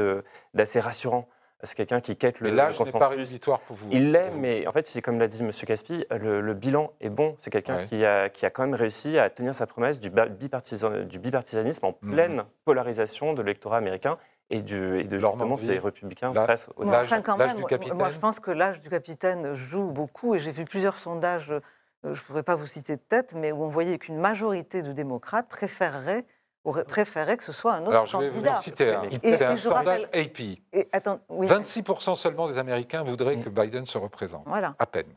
[0.53, 1.29] d'assez rassurant.
[1.63, 3.87] C'est quelqu'un qui quête le, l'âge n'est pas rédhibitoire pour vous.
[3.91, 5.51] Il l'est, mais en fait, comme l'a dit M.
[5.51, 7.35] Caspi, le, bilan est bon.
[7.39, 11.19] C'est quelqu'un qui, a, qui a quand même réussi à tenir sa promesse du, du
[11.19, 12.11] bipartisanisme en mhm.
[12.11, 14.17] pleine polarisation de l'électorat américain
[14.49, 17.09] et, du, et de justement ces républicains face au l'âge,
[17.55, 17.97] du capitaine.
[17.97, 21.59] Moi, je pense que l'âge du capitaine joue beaucoup et j'ai vu plusieurs sondages, euh,
[22.03, 24.91] je ne pourrais pas vous citer de tête, mais où on voyait qu'une majorité de
[24.91, 26.25] démocrates préférerait
[26.65, 29.03] aurait préféré que ce soit un autre Alors, je vais vous en citer un.
[29.23, 30.39] C'est un sondage AP.
[30.73, 33.43] Et, attends, 26% seulement des Américains voudraient mm.
[33.43, 34.43] que Biden se représente.
[34.45, 34.75] Voilà.
[34.79, 35.13] À peine.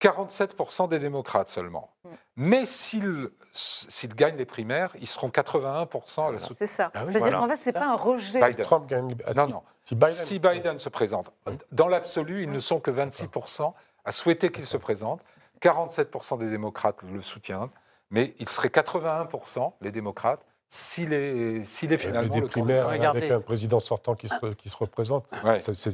[0.00, 1.90] 47% des démocrates seulement.
[2.04, 2.08] Mm.
[2.36, 6.56] Mais s'ils s'il gagnent les primaires, ils seront 81% à la soutenir.
[6.58, 6.90] C'est ça.
[6.94, 8.40] Ah C'est-à-dire qu'en fait, ce n'est pas un rejet.
[8.40, 8.64] Biden.
[8.64, 9.16] Trump gagne.
[9.26, 9.62] Ah, non, non.
[9.84, 11.32] Si Biden, si Biden se présente,
[11.72, 13.72] dans l'absolu, ils ne sont que 26%
[14.04, 15.20] à souhaiter qu'il se présente.
[15.62, 17.70] 47% des démocrates le soutiennent,
[18.10, 23.40] mais ils seraient 81%, les démocrates, s'il est, s'il est finalement des primaires avec un
[23.40, 25.26] président sortant qui se, qui se représente.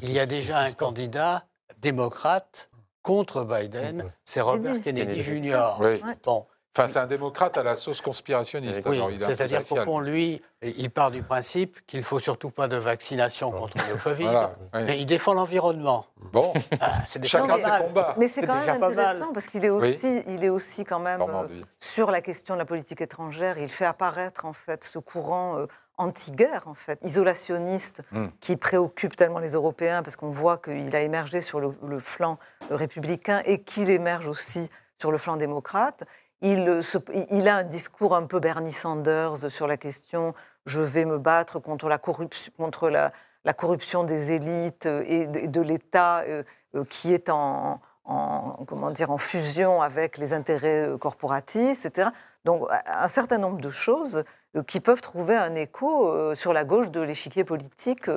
[0.03, 1.45] Il y a déjà un candidat
[1.79, 2.71] démocrate
[3.03, 5.75] contre Biden, c'est Robert Kennedy, Jr.
[6.25, 8.83] Bon, Enfin, c'est un démocrate à la sauce conspirationniste.
[8.87, 12.77] Oui, c'est-à-dire qu'au fond, lui, il part du principe qu'il ne faut surtout pas de
[12.77, 16.07] vaccination contre le Covid, mais il défend l'environnement.
[16.33, 18.15] Bon, ah, chacun ses combats.
[18.17, 21.47] Mais c'est quand même intéressant parce qu'il est, aussi, il est aussi quand même euh,
[21.79, 23.59] sur la question de la politique étrangère.
[23.59, 25.67] Il fait apparaître en fait ce courant euh,
[25.99, 28.29] anti-guerre, en fait, isolationniste, hmm.
[28.41, 32.39] qui préoccupe tellement les Européens parce qu'on voit qu'il a émergé sur le, le flanc
[32.71, 36.05] républicain et qu'il émerge aussi sur le flanc démocrate.
[36.43, 36.83] Euh,
[37.31, 40.35] il, a un discours un peu Bernie Sanders sur la question
[40.65, 43.13] je vais me battre contre la corruption, contre la,
[43.53, 46.45] corruption des élites et de, l'État euh,
[46.77, 52.11] euh, qui est en, comment dire, en fusion avec les intérêts corporatistes, etc.
[52.45, 54.25] Donc un certain nombre de choses
[54.67, 58.11] qui peuvent trouver un écho sur la gauche de l'échiquier politique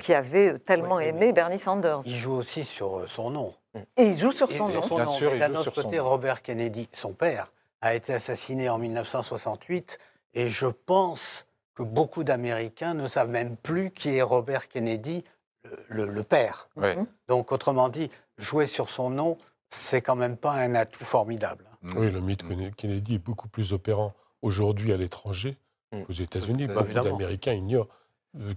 [0.00, 2.00] qui avait tellement aimé Bernie Sanders.
[2.04, 3.54] Il joue aussi sur son nom.
[3.96, 4.80] Et il joue sur son nom.
[4.96, 7.50] Bien sûr, il joue sur côté, son Robert Kennedy, son père,
[7.80, 9.98] a été assassiné en 1968
[10.34, 15.24] et je pense que beaucoup d'Américains ne savent même plus qui est Robert Kennedy,
[15.88, 16.68] le, père.
[16.76, 17.06] Mhm.
[17.28, 21.64] Donc, autrement dit, jouer sur son nom, c'est quand même pas un atout formidable.
[21.82, 21.96] Mm.
[21.96, 22.42] Oui, le mythe
[22.76, 25.56] Kennedy est beaucoup plus opérant aujourd'hui à l'étranger
[25.92, 26.02] mm.
[26.04, 26.66] qu'aux États-Unis.
[26.66, 27.88] Beaucoup d'Américains ignorent.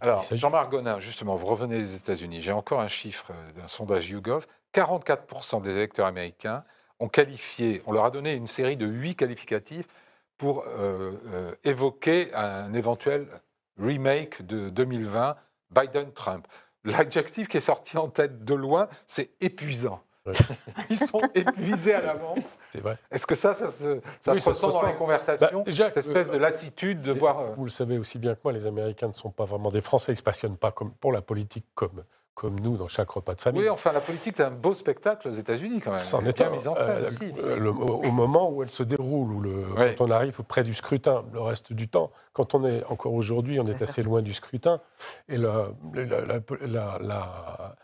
[0.02, 2.42] Alors, Jean-Marc Gonin, justement, vous revenez des États-Unis.
[2.42, 4.46] J'ai encore un chiffre d'un sondage YouGov.
[4.74, 6.64] 44% des électeurs américains
[7.04, 9.88] ont qualifié, on leur a donné une série de huit qualificatifs
[10.38, 13.28] pour euh, euh, évoquer un éventuel
[13.78, 15.36] remake de 2020
[15.72, 16.48] Biden-Trump.
[16.86, 20.02] L'adjectif qui est sorti en tête de loin, c'est épuisant.
[20.90, 22.58] Ils sont épuisés à l'avance.
[22.72, 22.98] C'est vrai.
[23.12, 24.00] Est-ce que ça, ça se,
[24.50, 27.40] ressent dans les conversations bah, Cette espèce de lassitude de voir.
[27.40, 29.82] Euh, vous le savez aussi bien que moi, les Américains ne sont pas vraiment des
[29.82, 30.14] Français.
[30.14, 33.36] Ils ne se passionnent pas comme, pour la politique comme, comme nous dans chaque repas
[33.36, 33.62] de famille.
[33.62, 35.98] Oui, enfin, la politique, c'est un beau spectacle aux États-Unis quand même.
[35.98, 37.06] C'en est bien mis en scène
[37.38, 41.24] euh, au moment où elle se déroule, où le, quand on arrive près du scrutin,
[41.32, 44.80] le reste du temps, quand on est encore aujourd'hui, on est assez loin du scrutin,
[45.30, 47.76] et la, la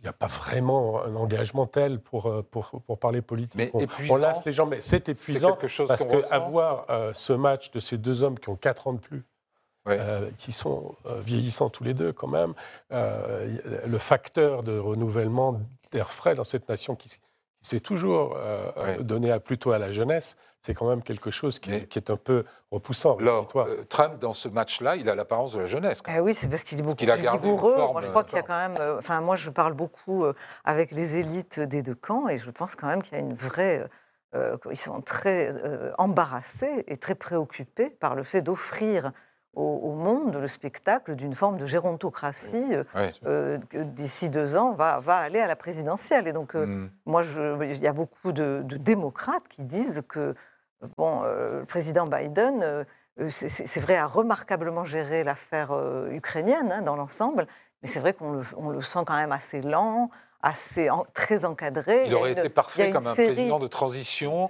[0.00, 3.56] il n'y a pas vraiment un engagement tel pour, euh, pour, pour parler politique.
[3.56, 7.80] Mais on, épuisant, lasse les gens, mais c'est épuisant parce qu'avoir euh, ce match de
[7.80, 9.24] ces deux hommes qui ont 4 ans de plus,
[9.88, 12.54] euh, qui sont vieillissants tous les deux quand même,
[12.90, 15.60] le facteur de renouvellement
[15.92, 17.18] d'air frais dans cette nation qui,
[17.60, 18.38] s'est toujours
[19.00, 22.44] donné à, plutôt à la jeunesse, c'est quand même quelque chose qui, est un peu
[22.70, 23.16] repoussant.
[23.18, 26.02] Alors, euh, Trump, dans ce match-là, il a l'apparence de la jeunesse.
[26.08, 27.76] Eh oui, c'est parce qu'il est beaucoup plus vigoureux.
[27.92, 28.76] moi, je crois qu'il y a quand même.
[28.80, 30.34] Euh, enfin, moi, je parle beaucoup euh,
[30.64, 33.34] avec les élites des deux camps, et je pense quand même qu'il y a une
[33.34, 33.88] vraie.
[34.70, 35.54] ils sont très
[35.96, 39.12] embarrassés et très préoccupés par le fait d'offrir
[39.58, 42.72] au, monde le spectacle d'une forme de gérontocratie
[43.74, 46.28] d'ici deux ans va, va, aller à la présidentielle.
[46.28, 46.88] Et donc, hmm.
[47.06, 50.34] moi, je, il y a beaucoup de, de, démocrates qui disent que
[50.96, 52.84] Bon, euh, le président Biden, euh,
[53.20, 55.72] euh, c'est vrai, a remarquablement géré l'affaire
[56.10, 57.48] ukrainienne hein, dans l'ensemble,
[57.82, 58.32] mais c'est vrai qu'on
[58.70, 60.10] le, sent quand même assez lent,
[60.42, 62.04] assez très encadré.
[62.06, 64.46] Il aurait été parfait comme un président de transition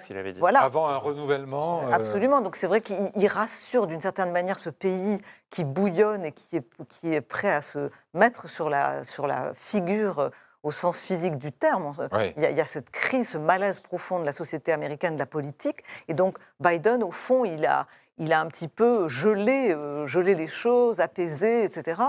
[0.57, 1.89] avant un renouvellement.
[1.91, 2.41] Absolument.
[2.41, 5.21] Donc c'est vrai qu'il rassure d'une certaine manière ce pays
[5.51, 9.53] qui bouillonne et qui est, qui est prêt à se mettre sur la, sur la
[9.55, 10.31] figure
[10.63, 11.95] au sens physique du terme.
[12.37, 15.83] Il, y a, cette crise, ce malaise profond de la société américaine, de la politique.
[16.09, 17.87] Et donc Biden, au fond, il a,
[18.19, 22.03] il a un petit peu gelé, euh, gelé les choses, apaisé, etc.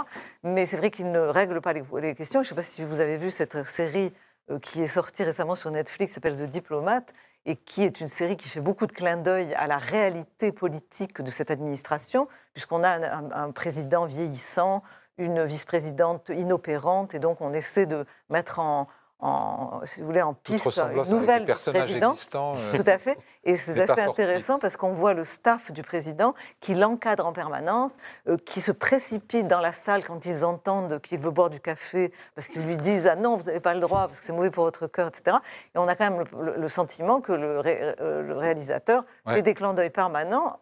[0.43, 2.41] Mais c'est vrai qu'il ne règle pas les, questions.
[2.41, 4.13] Je ne sais pas si vous avez vu cette série
[4.49, 7.13] euh, qui est sortie récemment sur Netflix, s'appelle The Diplomate,
[7.45, 11.21] et qui est une série qui fait beaucoup de clins d'œil à la réalité politique
[11.21, 14.83] de cette administration, puisqu'on a un, président vieillissant,
[15.17, 18.87] une vice-présidente inopérante et donc on essaie de mettre en,
[19.21, 22.27] si vous voulez, en piste une nouvelle présidente.
[22.35, 23.17] Euh, Tout à fait.
[23.43, 27.97] Et c'est assez intéressant parce qu'on voit le staff du président qui l'encadre en permanence,
[28.27, 32.13] euh, qui se précipite dans la salle quand ils entendent qu'il veut boire du café
[32.35, 34.51] parce qu'ils lui disent ah non vous n'avez pas le droit parce que c'est mauvais
[34.51, 35.37] pour votre cœur, etc.
[35.75, 36.23] Et on a quand même
[36.55, 40.59] le, sentiment que le, euh, le réalisateur fait des clins d'œil permanents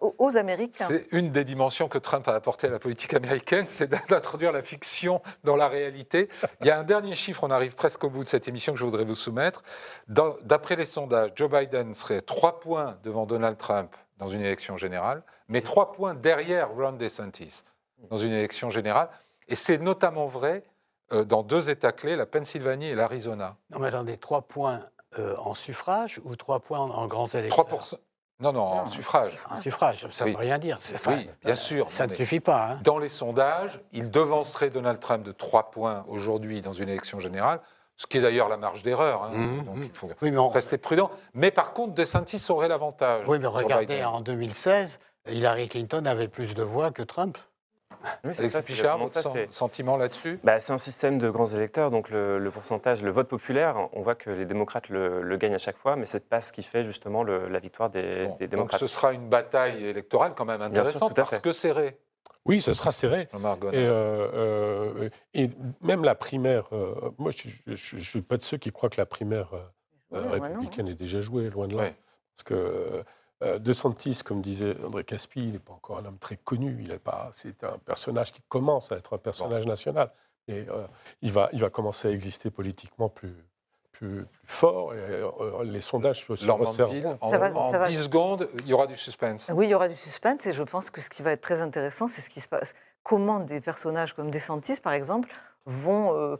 [0.00, 0.86] aux Américains.
[0.88, 4.62] C'est une des dimensions que Trump a apporté à la politique américaine, c'est d'introduire la
[4.62, 6.28] fiction dans la réalité.
[6.60, 8.78] Il y a un dernier chiffre, on arrive presque au bout de cette émission que
[8.78, 9.62] je voudrais vous soumettre.
[10.08, 15.22] D'après les sondages, Joe Biden serait trois points devant Donald Trump dans une élection générale,
[15.48, 17.62] mais trois points derrière Ron DeSantis
[18.10, 19.08] dans une élection générale.
[19.48, 20.64] Et c'est notamment vrai
[21.12, 23.56] euh, dans deux États clés, la Pennsylvanie et l'Arizona.
[23.70, 24.80] Non, mais attendez, trois points
[25.18, 27.66] euh, en suffrage ou trois points en, grands électeurs?
[27.66, 27.94] 3%,
[28.40, 29.36] non, non, en suffrage.
[29.50, 30.78] En suffrage, ça ne veut rien dire.
[31.08, 31.90] oui, bien sûr.
[31.90, 32.70] Ça ne suffit pas.
[32.70, 32.80] Hein.
[32.84, 37.60] Dans les sondages, il devancerait Donald Trump de 3 points aujourd'hui dans une élection générale,
[37.96, 39.24] ce qui est d'ailleurs la marge d'erreur.
[39.24, 39.30] Hein.
[39.32, 41.10] Mmh, donc il faut rester prudent.
[41.34, 43.24] Mais par contre, DeSantis aurait l'avantage.
[43.26, 47.38] Oui, mais regardez, en 2016, Hillary Clinton avait plus de voix que Trump.
[48.24, 52.50] Oui, Alexis Pichard, votre sentiment là-dessus bah, C'est un système de grands électeurs, donc le,
[52.52, 56.04] pourcentage, le vote populaire, on voit que les démocrates le, gagnent à chaque fois, mais
[56.04, 58.80] ce n'est pas ce qui fait justement la victoire des, démocrates.
[58.80, 61.98] Donc ce sera une bataille électorale quand même intéressante, parce que serré.
[62.44, 63.22] Oui, ce sera serré.
[63.22, 63.28] Et,
[63.74, 65.50] euh, euh, et,
[65.82, 69.06] même la primaire, euh, moi je ne suis pas de ceux qui croient que la
[69.06, 69.50] primaire
[70.10, 71.90] républicaine est déjà jouée, loin de là.
[72.38, 73.02] Parce que euh,
[73.40, 76.76] de Santis, comme disait André Caspi, il n'est pas encore un homme très connu.
[76.80, 77.30] Il est pas.
[77.34, 80.10] C'est un personnage qui commence à être un personnage national.
[80.48, 80.86] Et euh,
[81.22, 83.34] il, va, il va commencer à exister politiquement plus,
[83.92, 84.94] plus, fort.
[84.94, 86.58] Et, euh, les sondages se resserrent.
[87.20, 89.50] En, en 10 secondes, il y aura du suspense.
[89.54, 90.46] Oui, il y aura du suspense.
[90.46, 92.74] Et je pense que ce qui va être très intéressant, c'est ce qui se passe.
[93.02, 95.28] Comment des personnages comme Desantis, par exemple,
[95.66, 96.38] vont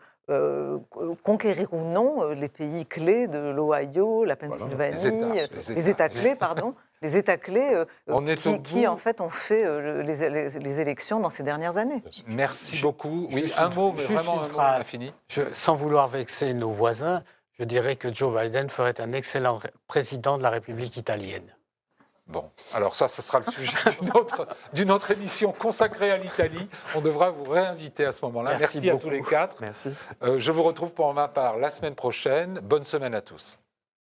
[1.23, 7.17] conquérir ou non les pays clés de l'Ohio, la Pennsylvanie, les États clés, pardon les
[7.17, 12.03] États clés euh, qui, en fait, ont fait euh, les, élections dans ces dernières années.
[12.27, 13.29] Merci beaucoup.
[13.33, 14.87] Oui, un mot, mais vraiment un phrase.
[14.87, 15.13] fini.
[15.53, 17.23] sans vouloir vexer nos voisins,
[17.59, 21.55] je dirais que Joe Biden ferait un excellent président de la République italienne.
[22.29, 23.77] Bon, alors ça, ce sera le sujet
[24.75, 26.69] d'une autre, émission consacrée à l'Italie.
[26.95, 28.57] On devra vous réinviter à ce moment-là.
[28.59, 29.57] Merci, à tous les quatre.
[29.61, 29.91] Merci.
[30.23, 32.61] Euh, je vous retrouve pour ma part la semaine prochaine.
[32.63, 33.59] Bonne semaine à tous.